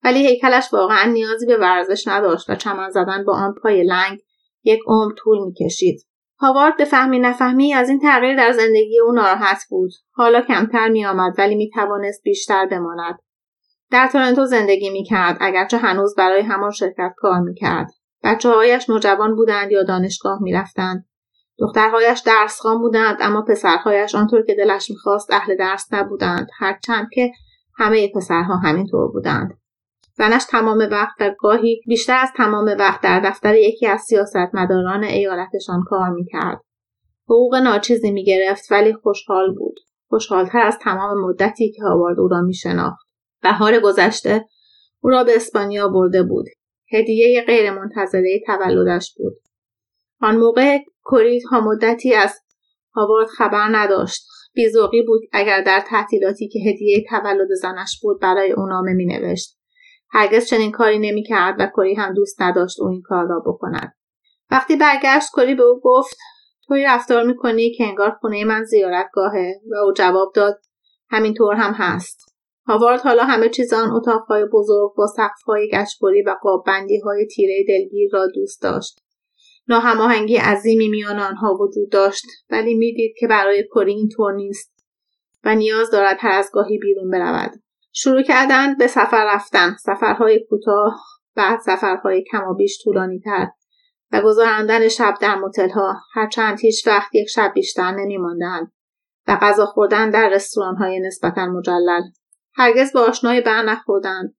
[0.05, 4.19] ولی هیکلش واقعا نیازی به ورزش نداشت و چمن زدن با آن پای لنگ
[4.65, 6.07] یک عمر طول می‌کشید.
[6.39, 9.91] هاوارد به فهمی نفهمی از این تغییر در زندگی او ناراحت بود.
[10.13, 13.19] حالا کمتر میآمد ولی می‌توانست بیشتر بماند.
[13.91, 17.91] در تورنتو زندگی می‌کرد اگرچه هنوز برای همان شرکت کار می‌کرد.
[18.23, 21.07] بچه هایش نوجوان بودند یا دانشگاه می‌رفتند.
[21.59, 27.33] دخترهایش درسخوان بودند اما پسرهایش آنطور که دلش می‌خواست اهل درس نبودند هرچند که
[27.77, 29.59] همه پسرها همینطور بودند.
[30.17, 35.83] زنش تمام وقت و گاهی بیشتر از تمام وقت در دفتر یکی از سیاستمداران ایالتشان
[35.87, 36.61] کار می‌کرد.
[37.25, 39.81] حقوق ناچیزی می‌گرفت ولی خوشحال بود.
[40.09, 43.07] خوشحالتر از تمام مدتی که هاوارد او را میشناخت.
[43.43, 44.45] بهار گذشته
[45.01, 46.47] او را به اسپانیا برده بود.
[46.93, 49.37] هدیه غیرمنتظره تولدش بود.
[50.21, 52.41] آن موقع کوری تا مدتی از
[52.95, 54.27] هاوارد خبر نداشت.
[54.55, 59.59] بیزوقی بود اگر در تعطیلاتی که هدیه تولد زنش بود برای او نامه مینوشت.
[60.11, 63.93] هرگز چنین کاری نمی‌کرد و کری هم دوست نداشت او این کار را بکند.
[64.51, 66.17] وقتی برگشت کری به او گفت
[66.67, 70.61] توی رفتار می‌کنی که انگار خونه من زیارتگاهه؟ و او جواب داد
[71.11, 72.35] همینطور هم هست.
[72.67, 76.37] هاوارد حالا همه چیز آن اتاقهای بزرگ با سقفهای گشتبری و
[77.05, 79.04] های تیره دلگیر را دوست داشت.
[79.69, 84.75] ناهماهنگی عظیمی میان آنها وجود داشت ولی می‌دید که برای کری اینطور نیست
[85.45, 87.51] و نیاز دارد هر از گاهی بیرون برود.
[87.93, 91.01] شروع کردن به سفر رفتن سفرهای کوتاه
[91.37, 93.49] بعد سفرهای کم و طولانی تر
[94.13, 95.41] و گذراندن شب در
[95.75, 98.73] ها هرچند هیچ وقت یک شب بیشتر نمیماندند
[99.29, 102.03] و غذا خوردن در رستوران های نسبتا مجلل.
[102.55, 104.35] هرگز به آشنای بر نخوردند.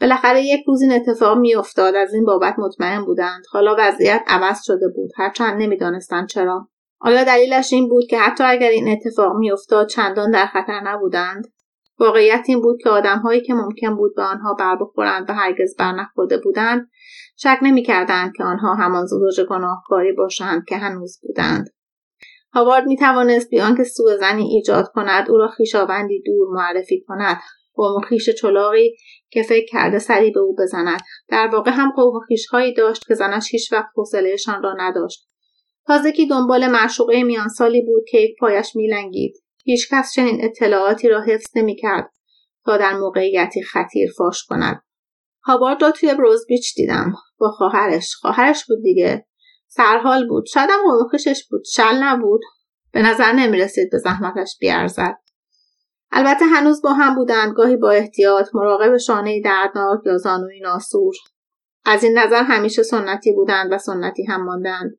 [0.00, 1.94] بالاخره یک روز این اتفاق میافتاد.
[1.94, 3.42] از این بابت مطمئن بودند.
[3.52, 5.10] حالا وضعیت عوض شده بود.
[5.16, 6.68] هرچند نمی‌دانستند چرا.
[7.00, 11.44] آیا دلیلش این بود که حتی اگر این اتفاق میافتاد چندان در خطر نبودند.
[11.98, 15.92] واقعیت این بود که آدمهایی که ممکن بود به آنها بر بخورند و هرگز بر
[15.92, 16.90] نخورده بودند
[17.36, 21.66] شک نمی‌کردند که آنها همان زوج گناهکاری باشند که هنوز بودند.
[22.52, 27.40] هاوارد می توانست بیان که سوء زنی ایجاد کند او را خویشاوندی دور معرفی کند.
[27.74, 28.96] قوم خیش چلاقی
[29.30, 31.00] که فکر کرده سری به او بزند.
[31.28, 35.28] در واقع هم قوم خیشهایی داشت که زنش هیچ وقت حوصلهشان را نداشت.
[35.86, 39.42] تازگی دنبال معشوقه میان سالی بود که یک پایش میلنگید.
[39.64, 42.10] هیچکس چنین اطلاعاتی را حفظ نمی‌کرد
[42.64, 44.82] تا در موقعیتی خطیر فاش کند.
[45.44, 47.14] هاوارد را توی بروز بیچ دیدم.
[47.38, 48.14] با خواهرش.
[48.14, 49.26] خواهرش بود دیگه.
[49.68, 50.46] سرحال بود.
[50.46, 50.80] شاید هم
[51.50, 51.62] بود.
[51.66, 52.40] شل نبود.
[52.92, 55.16] به نظر نمی رسید به زحمتش بیارزد.
[56.18, 61.14] البته هنوز با هم بودند گاهی با احتیاط مراقب شانه دردناک یا زانوی ناسور.
[61.84, 64.98] از این نظر همیشه سنتی بودند و سنتی هم ماندند.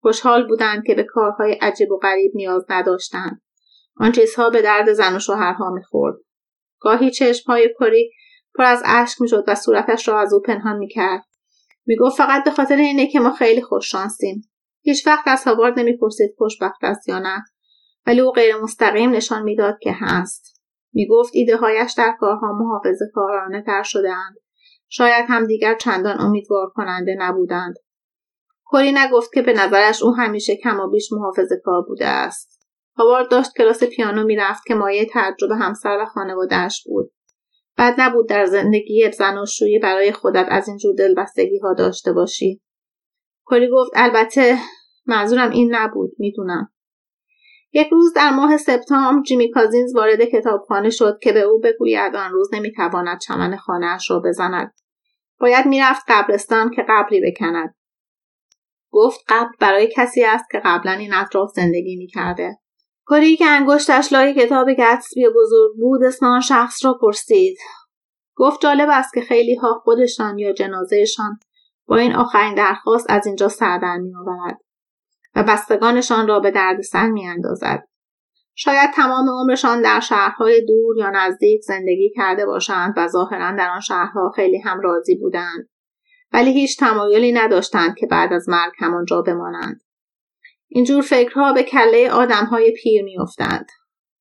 [0.00, 3.42] خوشحال بودند که به کارهای عجیب و غریب نیاز نداشتند.
[3.96, 6.16] آن چیزها به درد زن و شوهرها می‌خورد.
[6.80, 8.10] گاهی چشمهای کری
[8.54, 11.24] پر از اشک می‌شد و صورتش را از او پنهان می‌کرد.
[11.86, 14.50] می‌گفت فقط به خاطر اینه که ما خیلی خوششانسیم.
[14.82, 17.44] هیچ وقت از هاوارد نمی‌پرسید خوشبخت است یا نه.
[18.06, 20.62] ولی او غیر مستقیم نشان می‌داد که هست.
[20.92, 24.36] می‌گفت ایده هایش در کارها محافظ کارانه تر شدهاند.
[24.88, 27.74] شاید هم دیگر چندان امیدوار کننده نبودند.
[28.64, 32.68] کلی نگفت که به نظرش او همیشه کم و بیش محافظ کار بوده است.
[32.96, 37.12] هاوارد داشت کلاس پیانو می‌رفت که مایه تعجب همسر و خانوادهاش بود.
[37.78, 42.62] بد نبود در زندگی زناشویی برای خودت از اینجور دلبستگی ها داشته باشی.
[43.44, 44.58] کلی گفت البته
[45.06, 46.71] منظورم این نبود می‌دونم.
[47.72, 52.30] یک روز در ماه سپتامبر جیمی کازینز وارد کتابخانه شد که به او بگوید آن
[52.30, 54.74] روز نمی‌تواند چمن خانهاش را بزند.
[55.40, 57.74] باید می‌رفت قبرستان که قبری بکند.
[58.90, 62.58] گفت قبل برای کسی است که قبلا این اطراف زندگی می‌کرده.
[63.04, 67.58] کاری که انگشتش لای کتاب گتسبی بزرگ بود اسم آن شخص را پرسید.
[68.36, 71.38] گفت جالب است که خیلی ها خودشان یا جنازهشان
[71.86, 74.58] با این آخرین درخواست از اینجا سر در میآورد
[75.34, 77.88] و بستگانشان را به دردسر میاندازد.
[78.54, 83.80] شاید تمام عمرشان در شهرهای دور یا نزدیک زندگی کرده باشند و ظاهرا در آن
[83.80, 85.68] شهرها خیلی هم راضی بودند.
[86.32, 89.80] ولی هیچ تمایلی نداشتند که بعد از مرگ همانجا بمانند.
[90.68, 93.66] اینجور فکرها به کله آدمهای پیر میافتند.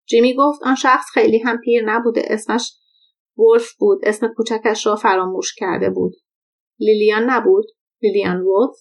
[0.06, 2.74] جیمی گفت آن شخص خیلی هم پیر نبوده اسمش
[3.38, 6.14] ولف بود اسم کوچکش را فراموش کرده بود.
[6.80, 7.66] لیلیان نبود؟
[8.02, 8.76] لیلیان ولف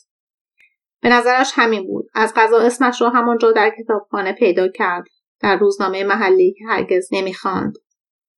[1.02, 2.06] به نظرش همین بود.
[2.14, 5.04] از غذا اسمش را همانجا در کتابخانه پیدا کرد.
[5.42, 7.74] در روزنامه محلی که هرگز نمی‌خواند.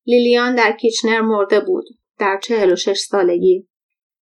[0.05, 1.85] لیلیان در کیچنر مرده بود.
[2.19, 3.67] در چهل و شش سالگی.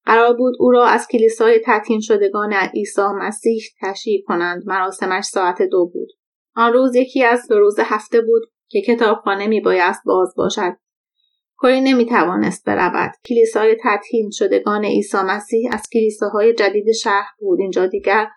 [0.07, 4.63] قرار بود او را از کلیسای تعطین شدگان عیسی مسیح تشییع کنند.
[4.67, 6.09] مراسمش ساعت دو بود.
[6.57, 10.77] آن روز یکی از دو روز هفته بود که کتابخانه میبایست باز باشد.
[11.63, 13.13] کلی نمی‌توانست برود.
[13.29, 17.61] کلیسای تطهین شدگان عیسی مسیح از کلیساهای جدید شهر بود.
[17.61, 18.29] اینجا دیگر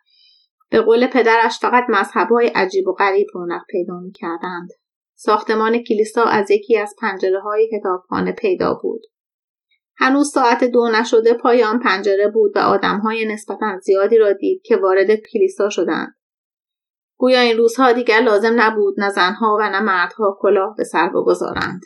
[0.70, 4.70] به قول پدرش فقط مذهبهای عجیب و غریب رونق پیدا می‌کردند.
[5.16, 9.02] ساختمان کلیسا از یکی از پنجره های کتابخانه پیدا بود.
[9.98, 14.76] هنوز ساعت دو نشده پای آن پنجره بود و آدمهای نسبتا زیادی را دید که
[14.76, 16.16] وارد کلیسا شدند.
[17.18, 21.82] گویا این روزها دیگر لازم نبود نه زنها و نه مردها کلاه به سر بگذارند.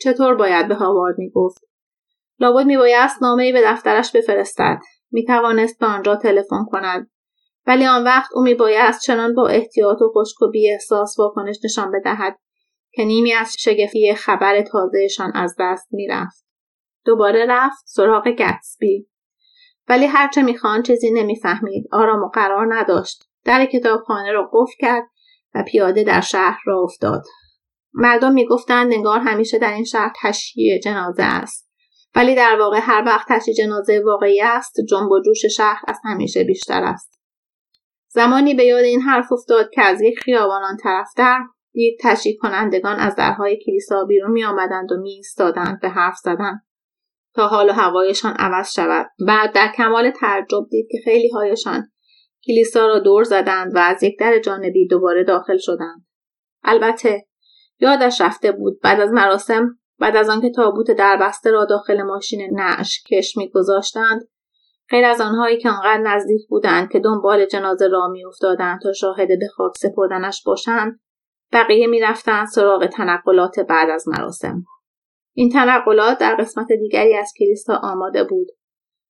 [0.00, 1.64] چطور باید به هاوارد می‌گفت؟
[2.38, 4.78] لابد میبایست نامهای به دفترش بفرستد.
[5.10, 7.10] می‌توانست به آنجا تلفن کند.
[7.66, 12.38] ولی آن وقت او میبایست چنان با احتیاط و خشک و احساس واکنش نشان بدهد
[12.92, 16.46] که نیمی از شگفتی خبر تازهشان از دست می‌رفت.
[17.04, 19.08] دوباره رفت سراغ گتسبی.
[19.88, 21.88] ولی هرچه می‌خوان چیزی نمی‌فهمید.
[21.92, 23.24] آرام و قرار نداشت.
[23.44, 25.04] در کتابخانه را قفل کرد
[25.54, 27.22] و پیاده در شهر را افتاد.
[27.94, 31.70] مردم می‌گفتند انگار همیشه در این شهر تشییع جنازه است.
[32.14, 36.44] ولی در واقع هر وقت تشییع جنازه واقعی است جنب و جوش شهر از همیشه
[36.44, 37.20] بیشتر است.
[38.08, 41.38] زمانی به یاد این حرف افتاد که از یک خیابان آن طرفتر
[41.72, 46.60] دید تشییع کنندگان از درهای کلیسا بیرون می آمدند و می ایستادند به حرف زدن.
[47.34, 49.06] تا حال و هوایشان عوض شود.
[49.26, 51.92] بعد در کمال تعجب دید که خیلی هایشان
[52.46, 56.06] کلیسا را دور زدند و از یک در جانبی دوباره داخل شدند.
[56.64, 57.26] البته
[57.80, 58.80] یادش رفته بود.
[58.82, 64.28] بعد از مراسم بعد از آنکه تابوت دربسته را داخل ماشین نعش کش میگذاشتند
[64.90, 69.48] غیر از آنهایی که آنقدر نزدیک بودند که دنبال جنازه را میافتادند تا شاهد به
[69.56, 71.00] خاک سپردنش باشند
[71.52, 74.64] بقیه می‌رفتند سراغ تنقلات بعد از مراسم.
[75.34, 78.46] این تنقلات در قسمت دیگری از کلیسا آماده بود.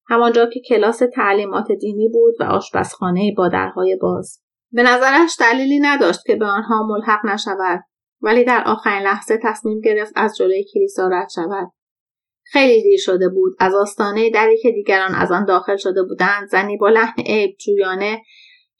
[0.09, 4.43] همانجا که کلاس تعلیمات دینی بود و آشپزخانه با درهای باز.
[4.73, 7.85] به نظرش دلیلی نداشت که به آنها ملحق نشود.
[8.23, 11.73] ولی در آخرین لحظه تصمیم گرفت از جلوی کلیسا رد شود.
[12.53, 13.57] خیلی دیر شده بود.
[13.59, 18.23] از آستانه دری که دیگران از آن داخل شده بودند زنی با لحن عیب جویانه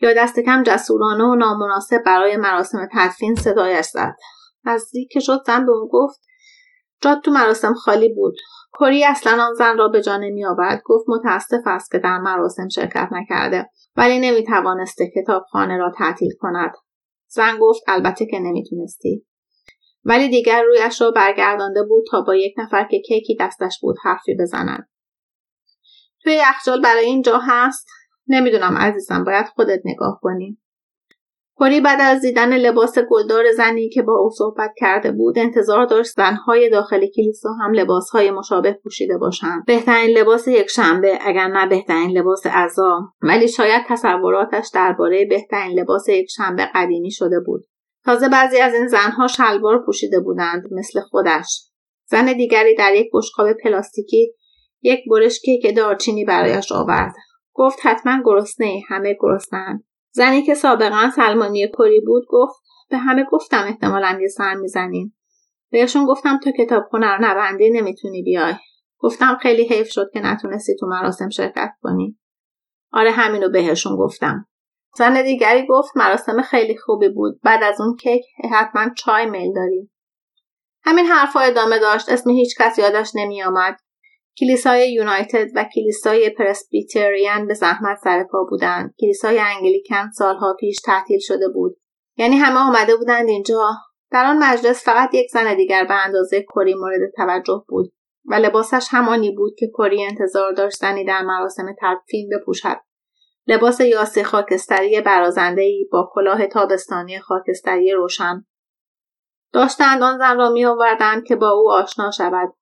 [0.01, 4.17] یا دست کم جسورانه و نامناسب برای مراسم تدفین صدایش زد.
[4.65, 6.21] نزدیک که شد زن به او گفت
[7.01, 8.35] جاد تو مراسم خالی بود.
[8.81, 10.83] کری اصلا آن زن را به جا نمیآورد.
[10.85, 16.73] گفت متاسف است که در مراسم شرکت نکرده ولی نمی‌توانسته کتابخانه را تعطیل کند.
[17.29, 19.27] زن گفت البته که نمی‌تونستی.
[20.05, 24.37] ولی دیگر رویش را برگردانده بود تا با یک نفر که کیکی دستش بود حرفی
[24.41, 24.89] بزند.
[26.23, 27.87] توی یخچال برای این جا هست؟
[28.29, 30.59] نمی‌دونم عزیزم باید خودت نگاه کنی.
[31.61, 36.11] کوری بعد از دیدن لباس گلدار زنی که با او صحبت کرده بود انتظار داشت
[36.17, 39.65] زنهای داخل کلیسا هم لباسهای مشابه پوشیده باشند.
[39.67, 43.01] بهترین لباس یک شنبه اگر نه بهترین لباس عزا.
[43.23, 47.70] ولی شاید تصوراتش درباره بهترین لباس یک شنبه قدیمی شده بود.
[48.05, 51.71] تازه بعضی از این زنها شلوار پوشیده بودند مثل خودش.
[52.07, 54.35] زن دیگری در یک بشقاب پلاستیکی
[54.83, 57.13] یک برش کیک دارچینی برایش آورد.
[57.55, 63.65] گفت حتما گرسنه همه گرسنند زنی که سابقا سلمانی کری بود گفت به همه گفتم
[63.67, 65.17] احتمالا یه سر می‌زنیم.
[65.71, 68.55] بهشون گفتم تو کتابخونه رو نبندی نمی‌تونی بیای.
[68.99, 72.19] گفتم خیلی حیف شد که نتونستی تو مراسم شرکت کنی.
[72.93, 74.47] آره همینو بهشون گفتم.
[74.97, 77.41] زن دیگری گفت مراسم خیلی خوبی بود.
[77.43, 79.91] بعد از اون کیک حتما چای میل داریم.
[80.83, 82.09] همین حرفها ادامه داشت.
[82.09, 83.77] اسم هیچ کس یادش نمیآمد.
[84.41, 88.95] کلیسای یونایتد و کلیسای پرسبیتریان به زحمت سر پا بودند.
[89.01, 91.77] کلیسای انگلیکن سالها پیش تعطیل شده بود.
[92.17, 93.71] یعنی همه آمده بودند اینجا.
[94.11, 97.93] در آن مجلس فقط یک زن دیگر به اندازه کری مورد توجه بود
[98.25, 102.77] و لباسش همانی بود که کری انتظار داشت زنی در مراسم تدفین بپوشد.
[103.51, 108.45] لباس یاسی خاکستری برازندهای با کلاه تابستانی خاکستری روشن.
[109.53, 112.53] داشتند آن زن را می آوردند که با او آشنا شود.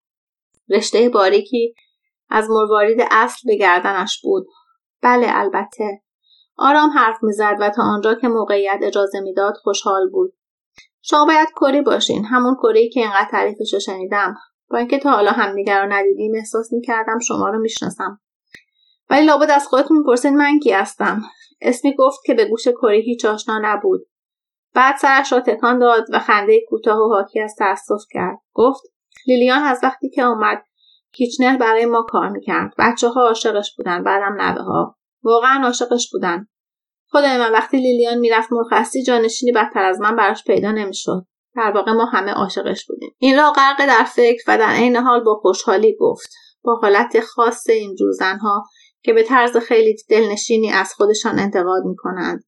[0.70, 1.74] رشته باریکی
[2.30, 4.46] از مروارید اصل به گردنش بود.
[5.02, 6.02] بله البته.
[6.58, 10.32] آرام حرف می‌زد و تا آنجا که موقعیت اجازه می‌داد خوشحال بود.
[11.02, 12.24] شما باید کری باشین.
[12.24, 14.34] همون کری که اینقدر تعریفش رو شنیدم.
[14.70, 18.20] با اینکه تا حالا همدیگر رو ندیدیم احساس می‌کردم شما رو می‌شناسم.
[19.10, 21.22] ولی لابد از خودتون می‌پرسید من کی هستم.
[21.60, 24.00] اسمی گفت که به گوش کری هیچ آشنا نبود.
[24.74, 28.38] بعد سرش را تکان داد و خنده کوتاه و حاکی از تاسف کرد.
[28.54, 28.82] گفت
[29.26, 30.64] لیلیان از وقتی که آمد
[31.12, 32.72] کیچنر برای ما کار می‌کرد.
[32.78, 36.46] بچه ها عاشقش بودن بعدم نوه ها واقعا عاشقش بودن.
[37.10, 41.26] خدای من وقتی لیلیان می‌رفت مرخصی جانشینی بدتر از من براش پیدا نمی‌شد.
[41.56, 43.10] در واقع ما همه عاشقش بودیم.
[43.18, 46.28] این را غرق در فکر و در عین حال با خوشحالی گفت.
[46.64, 48.64] با حالت خاص اینجور زنها
[49.02, 52.44] که به طرز خیلی دلنشینی از خودشان انتقاد می‌کنند.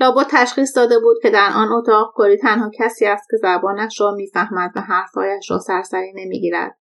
[0.00, 4.10] لابد تشخیص داده بود که در آن اتاق کری تنها کسی است که زبانش را
[4.10, 6.78] می‌فهمد و حرفهایش را سرسری نمی‌گیرد.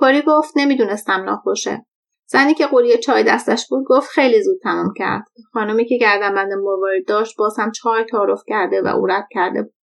[0.00, 1.86] کری گفت نمی‌دونستم ناخوشه.
[2.26, 5.24] زنی که قوری چای دستش بود گفت خیلی زود تمام کرد.
[5.52, 9.74] خانمی که گردنبند مروارید داشت باز چای تعارف کرده و او رد کرده بود.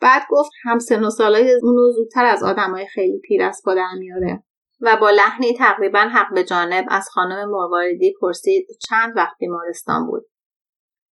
[0.00, 3.92] بعد گفت هم سن و سالای اونو زودتر از آدمای خیلی پیر است با در
[3.98, 4.42] میاره.
[4.80, 10.26] و با لحنی تقریبا حق به جانب از خانم مرواریدی پرسید چند وقت بیمارستان بود.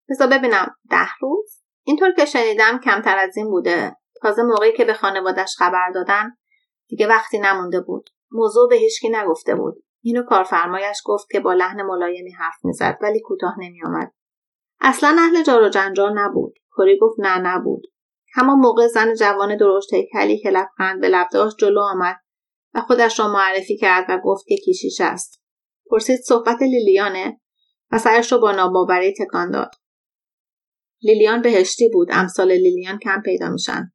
[0.09, 3.97] بذار ببینم ده روز؟ اینطور که شنیدم کمتر از این بوده.
[4.23, 6.37] تازه موقعی که به خانوادش خبر دادن
[6.89, 8.11] دیگه وقتی نمونده بود.
[8.31, 9.85] موضوع به هیچکی نگفته بود.
[10.03, 14.13] اینو کارفرمایش گفت که با لحن ملایمی حرف می‌زد ولی کوتاه نمیآمد.
[14.81, 16.55] اصلا اهل جار و جنجال نبود.
[16.77, 17.83] کری گفت نه نبود.
[18.35, 22.24] همان موقع زن جوان درشت هیکلی که لبخند به لب داشت جلو آمد
[22.75, 25.43] و خودش را معرفی کرد و گفت که کیشیش است.
[25.91, 27.41] پرسید صحبت لیلیانه؟
[27.91, 29.71] و سرش را با ناباوری تکان داد.
[31.03, 32.09] لیلیان بهشتی بود.
[32.13, 33.93] امثال لیلیان کم پیدا میشن.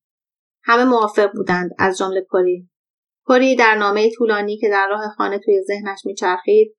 [0.64, 2.70] همه موافق بودند از جمله کری
[3.30, 6.78] کری در نامه طولانی که در راه خانه توی ذهنش میچرخید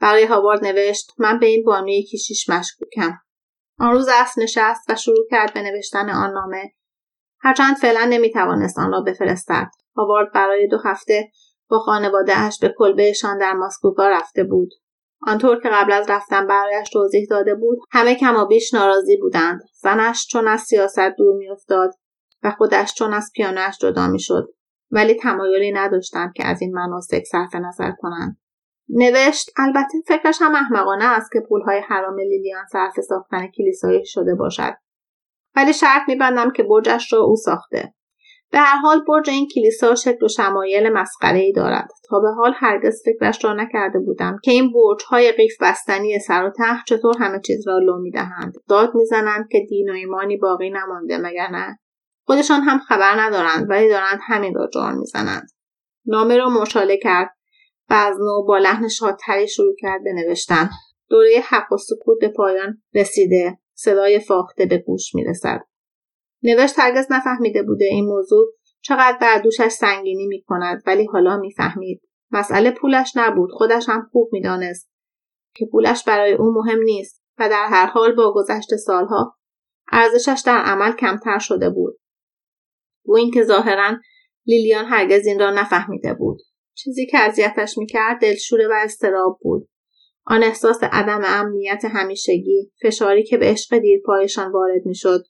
[0.00, 3.18] برای هاوارد نوشت من به این بانوی کیشیش مشکوکم.
[3.78, 6.72] آن روز اصل نشست و شروع کرد به نوشتن آن نامه.
[7.40, 9.70] هرچند فعلا نمی‌توانست آن را بفرستد.
[9.96, 11.30] هاوارد برای دو هفته
[11.72, 14.70] با خانوادهاش به کلبهشان در ماسکوکا رفته بود.
[15.26, 19.60] آنطور که قبل از رفتن برایش توضیح داده بود همه کم و بیش ناراضی بودند.
[19.74, 21.90] زنش چون از سیاست دور میافتاد
[22.42, 24.48] و خودش چون از پیانوش جدا می‌شد.
[24.90, 28.36] ولی تمایلی نداشتند که از این مناسک صرف نظر کنند.
[28.88, 34.74] نوشت البته فکرش هم احمقانه است که پولهای حرام لیلیان صرف ساختن کلیسایی شده باشد.
[35.56, 37.94] ولی شرط میبندم که برجش را او ساخته.
[38.52, 41.88] به هر حال برج این کلیسا شکل و شمایل مسخره ای دارد.
[42.08, 46.44] تا به حال هرگز فکرش را نکرده بودم که این برج های قیف بستنی سر
[46.44, 48.52] و ته چطور همه چیز را لو می‌دهند.
[48.68, 51.78] داد می‌زنند که دین و ایمانی باقی نمانده مگر نه؟
[52.26, 55.48] خودشان هم خبر ندارند ولی دارند همین را جان می‌زنند.
[56.06, 57.30] نامه را مشاله کرد
[57.90, 60.70] و از نو با لحن شادتری شروع کرد به نوشتن.
[61.10, 63.58] دوره حق و سکوت به پایان رسیده.
[63.74, 65.60] صدای فاخته به گوش می‌رسد.
[66.42, 68.46] نوشت هرگز نفهمیده بوده این موضوع
[68.80, 72.02] چقدر بر دوشش سنگینی می کند ولی حالا می‌فهمید.
[72.30, 74.90] مسئله پولش نبود خودش هم خوب می‌دانست
[75.54, 79.36] که پولش برای او مهم نیست و در هر حال با گذشت سالها
[79.92, 81.98] ارزشش در عمل کمتر شده بود.
[83.04, 83.96] او اینکه ظاهرا
[84.46, 86.38] لیلیان هرگز این را نفهمیده بود.
[86.74, 89.68] چیزی که اذیتش می‌کرد دلشوره و استراب بود.
[90.26, 95.24] آن احساس عدم امنیت همیشگی فشاری که به عشق دیرپایشان وارد می‌شد.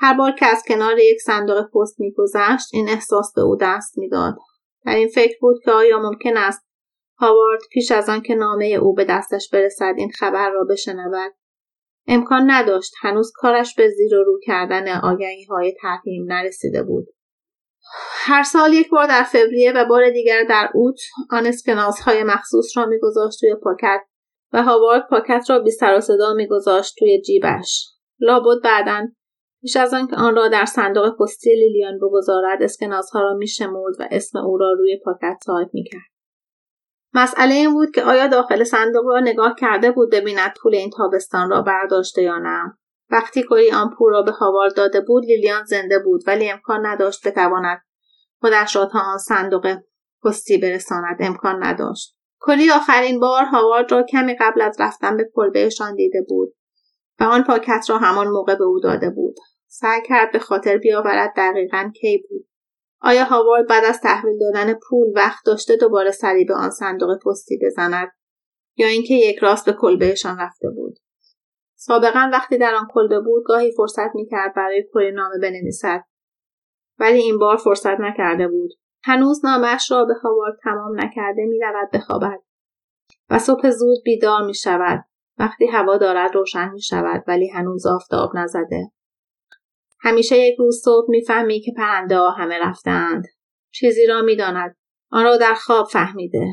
[0.00, 4.36] هر بار که از کنار یک صندوق پست میگذشت این احساس به او دست می‌داد.
[4.84, 6.68] در این فکر بود که آیا ممکن است
[7.18, 11.32] هاوارد پیش از آن که نامه او به دستش برسد این خبر را بشنود؟
[12.06, 12.92] امکان نداشت.
[13.00, 17.06] هنوز کارش به زیر و رو کردن آگهی های تحریم نرسیده بود.
[18.24, 22.76] هر سال یک بار در فوریه و بار دیگر در اوت آن اسکناس های مخصوص
[22.76, 24.00] را میگذاشت توی پاکت
[24.52, 27.88] و هاوارد پاکت را بی سر و صدا میگذاشت توی جیبش.
[28.20, 29.06] لابد بعدا
[29.60, 34.38] پیش از آنکه آن را در صندوق پستی لیلیان بگذارد اسکناسها را میشمرد و اسم
[34.38, 36.10] او را روی پاکت تایپ می‌کرد.
[37.14, 41.50] مسئله این بود که آیا داخل صندوق را نگاه کرده بود ببیند پول این تابستان
[41.50, 42.78] را برداشته یا نه.
[43.10, 47.28] وقتی کری آن پول را به هاوارد داده بود لیلیان زنده بود ولی امکان نداشت
[47.28, 47.80] بتواند
[48.40, 49.76] خودش را تا آن صندوق
[50.24, 51.16] پستی برساند.
[51.20, 52.18] امکان نداشت.
[52.40, 56.54] کلی آخرین بار هاوارد را کمی قبل از رفتن به کلبهشان دیده بود.
[57.20, 59.36] و آن پاکت را همان موقع به او داده بود.
[59.66, 62.48] سعی کرد به خاطر بیاورد دقیقا کی بود.
[63.00, 67.58] آیا هاوارد بعد از تحویل دادن پول وقت داشته دوباره سری به آن صندوق پستی
[67.66, 68.08] بزند؟
[68.76, 70.98] یا اینکه یک راست به کلبهشان رفته بود؟
[71.76, 76.04] سابقا وقتی در آن کلبه بود گاهی فرصت می‌کرد برای کلی نامه بنویسد.
[76.98, 78.70] ولی این بار فرصت نکرده بود.
[79.02, 82.38] هنوز نامش را به هاوارد تمام نکرده می‌رود بخوابد.
[83.30, 85.04] و صبح زود بیدار می شود
[85.38, 88.90] وقتی هوا دارد روشن می شود ولی هنوز آفتاب نزده.
[90.00, 93.24] همیشه یک روز صبح می‌فهمی که پرنده ها همه رفتند
[93.70, 94.76] چیزی را می‌داند.
[95.10, 96.46] آن را در خواب فهمیده.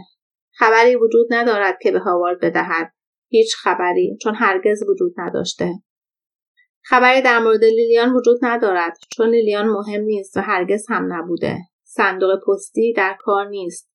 [0.51, 2.91] خبری وجود ندارد که به هاوارد بدهد.
[3.27, 5.69] هیچ خبری چون هرگز وجود نداشته.
[6.83, 11.57] خبری در مورد لیلیان وجود ندارد چون لیلیان مهم نیست و هرگز هم نبوده.
[11.83, 13.94] صندوق پستی در کار نیست.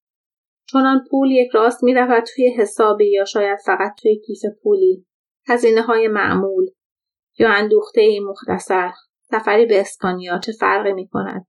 [0.70, 5.06] چون آن پول یک راست می رود توی حسابی یا شاید فقط توی کیف پولی.
[5.48, 6.66] هزینه های معمول.
[7.38, 8.90] یا اندوخته ای مختصر.
[9.30, 11.46] سفری به اسپانیا چه فرقی می کند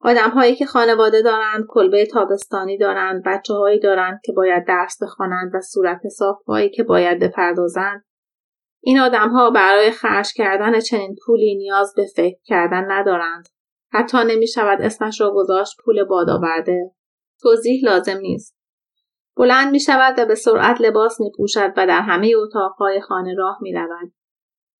[0.00, 5.54] آدم هایی که خانواده دارند کلبه تابستانی دارند بچه هایی دارند که باید درس بخوانند
[5.54, 8.04] و صورت حساب هایی که باید بپردازند.
[8.80, 13.48] این آدم ها برای خرج کردن چنین پولی نیاز به فکر کردن ندارند.
[13.92, 16.90] حتی نمی شود اسمش را گذاشت پول باد آورده
[17.42, 18.56] توضیح لازم نیست
[19.36, 23.58] بلند می شود و به سرعت لباس می پوشد و در همه اتاقهای خانه راه
[23.60, 24.12] می رود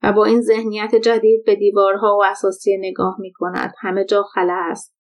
[0.03, 4.67] و با این ذهنیت جدید به دیوارها و اساسی نگاه می کند همه جا خلا
[4.71, 4.95] است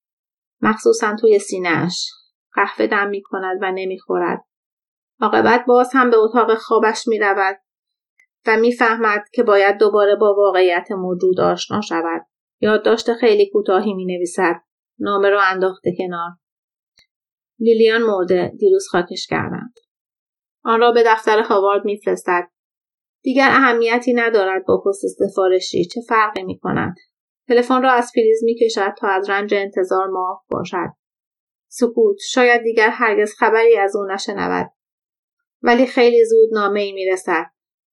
[0.60, 2.10] مخصوصا توی سینهش
[2.54, 4.44] قهوه دم می کند و نمی خورد.
[5.20, 7.56] عاقبت باز هم به اتاق خوابش می رود
[8.46, 12.26] و می‌فهمد که باید دوباره با واقعیت موجود آشنا شود.
[12.60, 14.60] یادداشت خیلی کوتاهی می نویسد.
[14.98, 16.30] نامه را انداخته کنار.
[17.62, 19.74] لیلیان مرده دیروز خاکش کردند.
[20.64, 22.48] آن را به دفتر هاوارد میفرستد.
[23.22, 26.94] دیگر اهمیتی ندارد با پست سفارشی چه فرقی می کند.
[27.48, 30.88] تلفن را از پریز می کشد تا از رنج انتظار معاف باشد.
[31.68, 34.70] سکوت شاید دیگر هرگز خبری از او نشنود.
[35.62, 37.46] ولی خیلی زود نامه ای می رسد.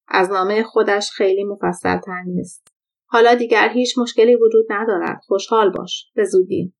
[0.07, 2.67] از نامه خودش خیلی مفصل تر نیست.
[3.05, 5.21] حالا دیگر هیچ مشکلی وجود ندارد.
[5.27, 6.11] خوشحال باش.
[6.15, 6.73] به زودی.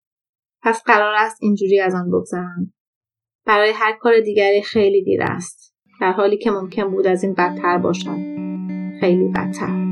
[0.62, 2.74] پس قرار است اینجوری از آن بگذرند.
[3.50, 5.76] برای هر کار دیگری خیلی دیر است.
[6.02, 8.18] در حالی که ممکن بود از این بدتر باشد.
[9.00, 9.90] خیلی بدتر.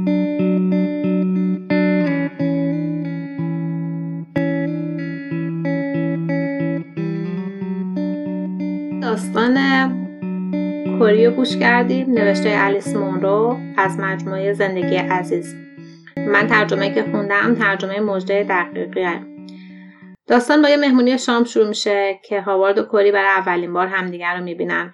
[9.01, 9.57] داستان
[10.99, 15.55] کوریو گوش کردیم نوشته الیس مونرو از مجموعه زندگی عزیز
[16.17, 19.36] من ترجمه که خوندم ترجمه مجده دقیقیه
[20.27, 24.37] داستان با یه مهمونی شام شروع میشه که هاوارد و کوری برای اولین بار همدیگر
[24.37, 24.93] رو می‌بینن.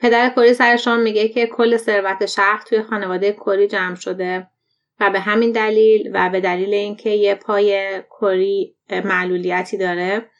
[0.00, 4.46] پدر کوری سر شام میگه که کل ثروت شهر توی خانواده کوری جمع شده
[5.00, 10.30] و به همین دلیل و به دلیل اینکه یه پای کوری معلولیتی داره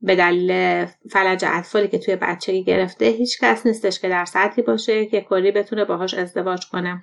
[0.00, 5.06] به دلیل فلج اطفالی که توی بچگی گرفته هیچ کس نیستش که در سطحی باشه
[5.06, 7.02] که کوری بتونه باهاش ازدواج کنه.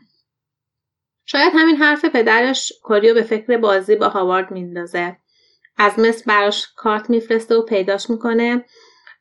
[1.25, 5.17] شاید همین حرف پدرش کوریو به فکر بازی با هاوارد میندازه.
[5.77, 8.65] از مصر براش کارت میفرسته و پیداش می‌کنه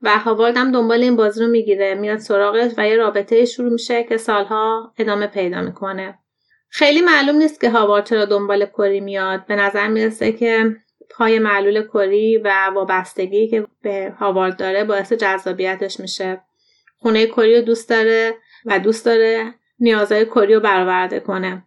[0.02, 1.94] و هاوارد هم دنبال این بازی رو می‌گیره.
[1.94, 6.18] میاد سراغش و یه رابطه شروع میشه که سالها ادامه پیدا می‌کنه.
[6.68, 9.46] خیلی معلوم نیست که هاوارد چرا دنبال کوری میاد.
[9.46, 10.76] به نظر می‌رسه که
[11.10, 16.40] پای معلول کری و وابستگی که به هاوارد داره باعث جذابیتش میشه.
[16.98, 18.34] خونه کری رو دوست داره
[18.64, 21.64] و دوست داره نیازهای کری رو برآورده کنه.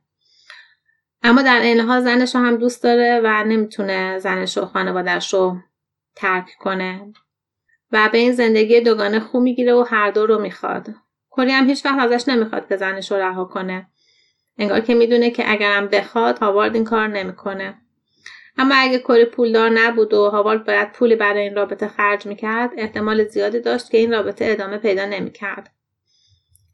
[1.23, 5.57] اما در این حال زنش رو هم دوست داره و نمی‌تونه زنش و خانوادش رو
[6.15, 7.13] ترک کنه.
[7.91, 10.87] و به این زندگی دوگانه خو می‌گیره و هر دو رو می‌خواد.
[11.31, 13.87] کری هم هیچ وقت ازش نمی‌خواد که زنش رو رها کنه.
[14.57, 17.81] انگار که می‌دونه که اگرم بخواد هاوارد این کار نمی‌کنه.
[18.57, 23.23] اما اگه کری پولدار نبود و هاوارد باید پولی برای این رابطه خرج می‌کرد احتمال
[23.23, 25.71] زیادی داشت که این رابطه ادامه پیدا نمی‌کرد.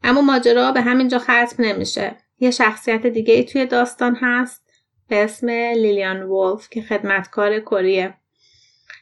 [0.04, 2.16] اما ماجرا به همینجا ختم نمیشه.
[2.38, 4.62] یه شخصیت دیگه ای توی داستان هست
[5.08, 8.14] به اسم لیلیان وولف که خدمتکار کریه.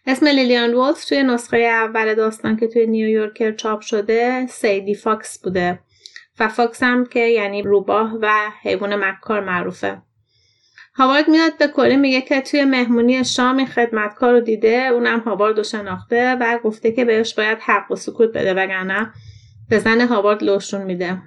[0.07, 5.79] اسم لیلیان وولف توی نسخه اول داستان که توی نیویورکر چاپ شده سیدی فاکس بوده
[6.41, 10.03] و فاکس هم که یعنی روباه و حیوان مکار معروفه.
[10.95, 15.65] هاوارد میاد به کلی میگه که توی مهمونی شامی خدمتکار رو دیده اونم هاوارد رو
[15.65, 19.13] شناخته و گفته که بهش باید حق و سکوت بده وگرنه
[19.69, 21.23] به زن هاوارد لوشون میده.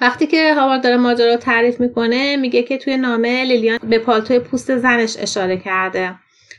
[0.00, 4.38] وقتی که هاوارد داره ماجرا رو تعریف می‌کنه میگه که توی نامه لیلیان به پالتوی
[4.38, 6.14] پوست زنش اشاره کرده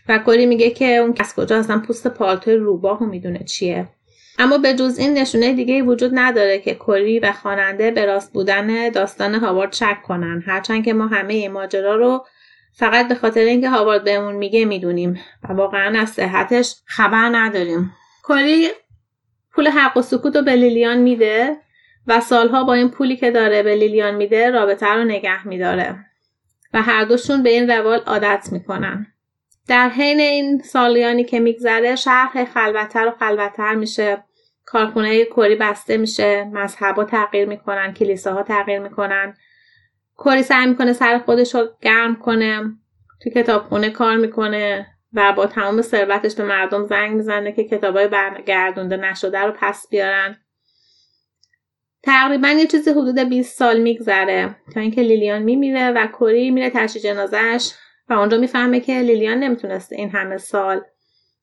[0.10, 3.88] و کلی میگه که اون از کجا اصلا پوست پالتوی روباه می‌دونه چیه.
[4.40, 8.90] اما به جز این نشونه دیگه وجود نداره که کلی و خواننده به راست بودن
[8.90, 10.44] داستان هاوارد شک کنن.
[10.48, 12.26] هرچند که ما همه ماجرا رو
[12.74, 17.92] فقط به خاطر اینکه هاوارد بهمون میگه می‌دونیم و واقعا از صحتش خبر نداریم.
[18.24, 18.68] کلی
[19.52, 21.58] پول حق و سکوت رو به لیلیان میده.
[22.08, 25.96] و سالها با این پولی که داره به لیلیان میده رابطه رو نگه میداره.
[26.74, 29.08] و هر دوشون به این روال عادت می‌کنن.
[29.68, 34.24] در حین این سالیانی که میگذره شهر خلوتتر و خلوتتر میشه.
[34.66, 36.44] کارخونه کری بسته میشه.
[36.54, 37.94] مذهبها تغییر می‌کنن.
[37.94, 39.34] کلیساها تغییر می‌کنن.
[40.18, 42.62] کری سعی می‌کنه سر خودش رو گرم کنه.
[43.24, 48.98] تو کتابخونه کار می‌کنه و با تمام ثروتش به مردم زنگ می‌زنه که کتابای برگردونده
[48.98, 50.38] نشده رو پس بیارن.
[52.06, 57.04] تقریبا یه چیزی حدود 20 سال میگذره تا اینکه لیلیان میمیره و کری میره تشییع
[57.04, 57.74] جنازهش
[58.10, 60.82] و اونجا می‌فهمه که لیلیان نمی‌تونسته این همه سال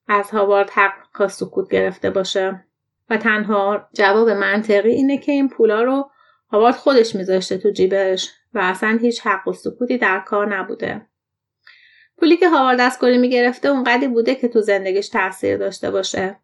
[0.07, 2.65] از هاوارد حق سکوت گرفته باشه.
[3.09, 6.09] و تنها جواب منطقی اینه که این پولا رو
[6.51, 11.01] هاوارد خودش میذاشته تو جیبش و اصلا هیچ حق و سکوتی در کار نبوده.
[12.17, 16.39] پولی که هاوارد از کلی می‌گرفته اونقدی بوده که تو زندگیش تاثیر داشته باشه.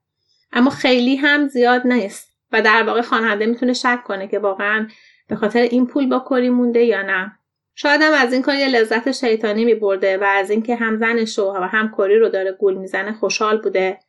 [0.52, 2.29] اما خیلی هم زیاد نیست.
[2.52, 4.88] و در واقع خواننده می‌تونه شک کنه که واقعا
[5.28, 7.32] به خاطر این پول با کری مونده یا نه.
[7.76, 11.52] شاید هم از این کار یه لذت شیطانی میبرده و از اینکه هم زنش و
[11.52, 14.00] هم کری رو داره گول می‌زنه خوشحال بوده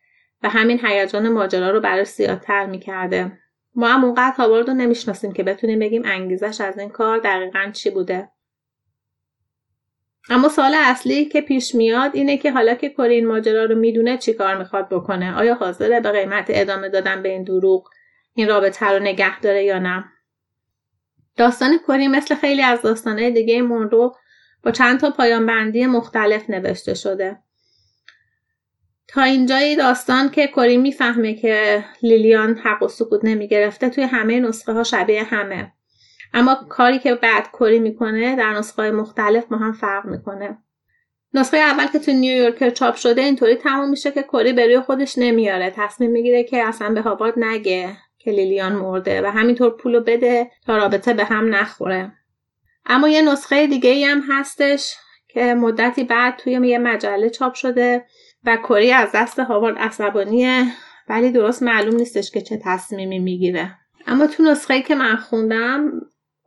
[0.42, 3.32] و همین هیجان ماجرا رو براش زیادتر می‌کرده.
[3.74, 7.90] ما هم اونقدر هاوارد رو نمی‌شناسیم که بتونیم بگیم انگیزش از این کار دقیقا چی
[7.90, 8.28] بوده.
[10.30, 14.18] اما سال اصلی که پیش میاد اینه که حالا که کری این ماجرا رو می‌دونه
[14.18, 17.88] چی کار می‌خواد بکنه؟ آیا حاضره به قیمت ادامه دادن به این دروغ؟
[18.34, 20.04] این رابطه رو نگه داره یا نه.
[21.36, 24.16] داستان کری مثل خیلی از داستانهای دیگه مونرو
[24.62, 27.38] با چند تا پایان بندی مختلف نوشته شده.
[29.08, 34.72] تا اینجای داستان که کری می‌فهمه که لیلیان حق و سکوت نمی‌گرفته توی همه نسخه
[34.72, 35.72] ها شبیه همه.
[36.34, 40.58] اما کاری که بعد کری می‌کنه در نسخه های مختلف با هم فرق می‌کنه.
[41.34, 45.18] نسخه اول که تو نیویورکر چاپ شده اینطوری تموم میشه که کری به روی خودش
[45.18, 45.72] نمیاره.
[45.76, 47.96] تصمیم می‌گیره که اصلا به هاوارد نگه.
[48.20, 52.12] که لیلیان مرده و همینطور پولو بده تا رابطه به هم نخوره.
[52.86, 54.94] اما یه نسخه دیگه هم هستش
[55.28, 58.04] که مدتی بعد توی یه مجله چاپ شده
[58.44, 60.64] و کری از دست هاوارد عصبانیه
[61.08, 63.70] ولی درست معلوم نیستش که چه تصمیمی می‌گیره.
[64.06, 65.90] اما تو نسخه که من خوندم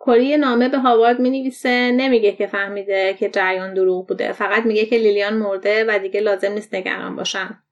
[0.05, 4.85] کری نامه به هاوارد می نویسه نمیگه که فهمیده که جریان دروغ بوده فقط میگه
[4.85, 7.62] که لیلیان مرده و دیگه لازم نیست نگران باشن.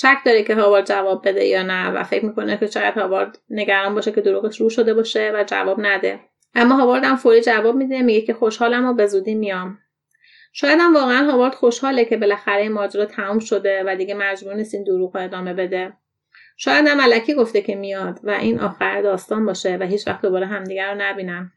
[0.00, 3.94] شک داره که هاوارد جواب بده یا نه و فکر می‌کنه که شاید هاوارد نگران
[3.94, 6.20] باشه که دروغش رو شده باشه و جواب نده.
[6.54, 9.78] اما هاوارد هم فوری جواب میده میگه که خوشحالم و به میام.
[10.52, 14.74] شاید هم واقعا هاوارد خوشحاله که بالاخره این ماجرا تموم شده و دیگه مجبور نیست
[14.74, 15.92] این دروغ ادامه بده.
[16.56, 20.46] شاید هم علکی گفته که میاد و این آخر داستان باشه و هیچ وقت دوباره
[20.46, 21.52] همدیگر رو نبینم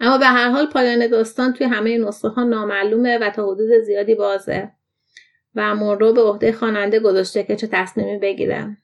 [0.00, 4.14] اما به هر حال پایان داستان توی همه نسخه ها نامعلومه و تا حدود زیادی
[4.14, 4.72] بازه
[5.56, 8.76] و مونرو به عهده خواننده گذاشته که چه تصمیمی بگیره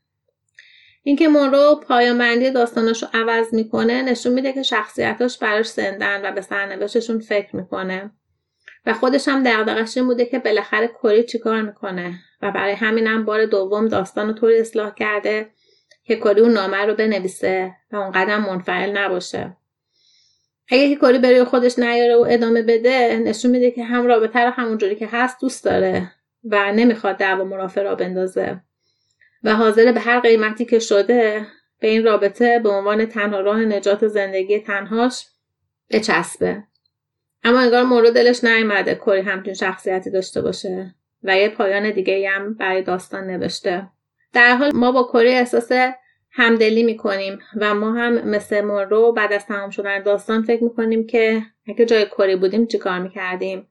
[1.03, 6.33] اینکه مونرو پایان بندی داستانش رو عوض می‌کنه نشون میده که شخصیتاش براش سندن و
[6.33, 8.11] به سرنوشتشون فکر می‌کنه.
[8.87, 12.14] و خودش هم دغدغش این بوده که بالاخره کری چیکار می‌کنه.
[12.43, 15.51] و برای همینم بار دوم داستان رو طوری اصلاح کرده
[16.05, 19.57] که کری اون نامه رو بنویسه و اون قدم منفعل نباشه.
[20.68, 24.51] اگه که کری برای خودش نیاره و ادامه بده نشون میده که هم رابطه رو
[24.51, 26.11] همونجوری که هست دوست داره.
[26.45, 28.61] و نمی‌خواد دعوا مرافع را بندازه.
[29.45, 31.47] و حاضر به هر قیمتی که شده
[31.80, 35.26] به این رابطه به عنوان تنها راه نجات زندگی تنهاش
[35.90, 36.62] بچسبه.
[37.45, 42.55] اما انگار مورو دلش نیامده کری همچین شخصیتی داشته باشه و یه پایان دیگه هم
[42.55, 43.88] برای داستان نوشته.
[44.32, 45.72] در حال ما با کری احساس
[46.30, 51.43] همدلی می‌کنیم و ما هم مثل مورو بعد از تمام شدن داستان فکر می‌کنیم که
[51.68, 53.68] اگه جای کری بودیم چیکار می‌کردیم؟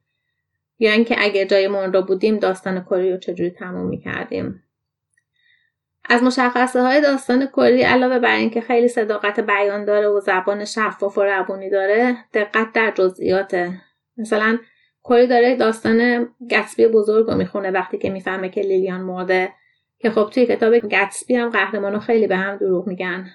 [0.81, 4.63] یا اینکه اگه جای مونرو بودیم داستان کری رو چجوری تموم می‌کردیم.
[6.09, 11.17] از مشخصه های داستان کلی علاوه بر اینکه خیلی صداقت بیان داره و زبان شفاف
[11.17, 13.81] و روونی داره دقت در جزئیاته.
[14.17, 14.57] مثلا
[15.03, 19.49] کلی داره داستان گتسبی بزرگ رو می‌خونه وقتی که می‌فهمه که لیلیان مرده
[19.99, 23.27] که خب توی کتاب گتسبی هم قهرمانو خیلی به هم دروغ میگن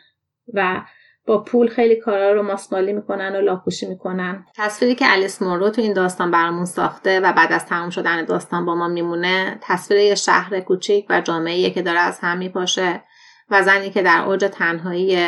[0.55, 0.83] و
[1.27, 4.47] با پول خیلی کارا رو ماسمالی می‌کنن و لاپوشی می‌کنن.
[4.57, 8.67] تصویری که الیس مورو تو این داستان برامون ساخته و بعد از تمام شدن داستان
[8.67, 13.03] با ما میمونه تصویر یه شهر کوچیک و جامعه که داره از هم میپاشه
[13.51, 15.19] و زنی که در اوج تنهایی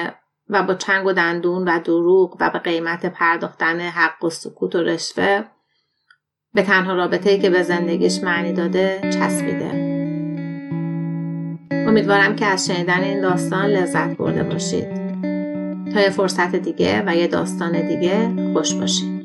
[0.48, 4.82] و با چنگ و دندون و دروغ و به قیمت پرداختن حق و سکوت و
[4.82, 5.44] رشوه
[6.54, 9.70] به تنها رابطه‌ای که به زندگیش معنی داده چسبیده.
[11.70, 15.07] امیدوارم که از شنیدن این داستان لذت برده باشید.
[15.94, 19.17] تا یه فرصت دیگه و یه داستان دیگه خوش باشید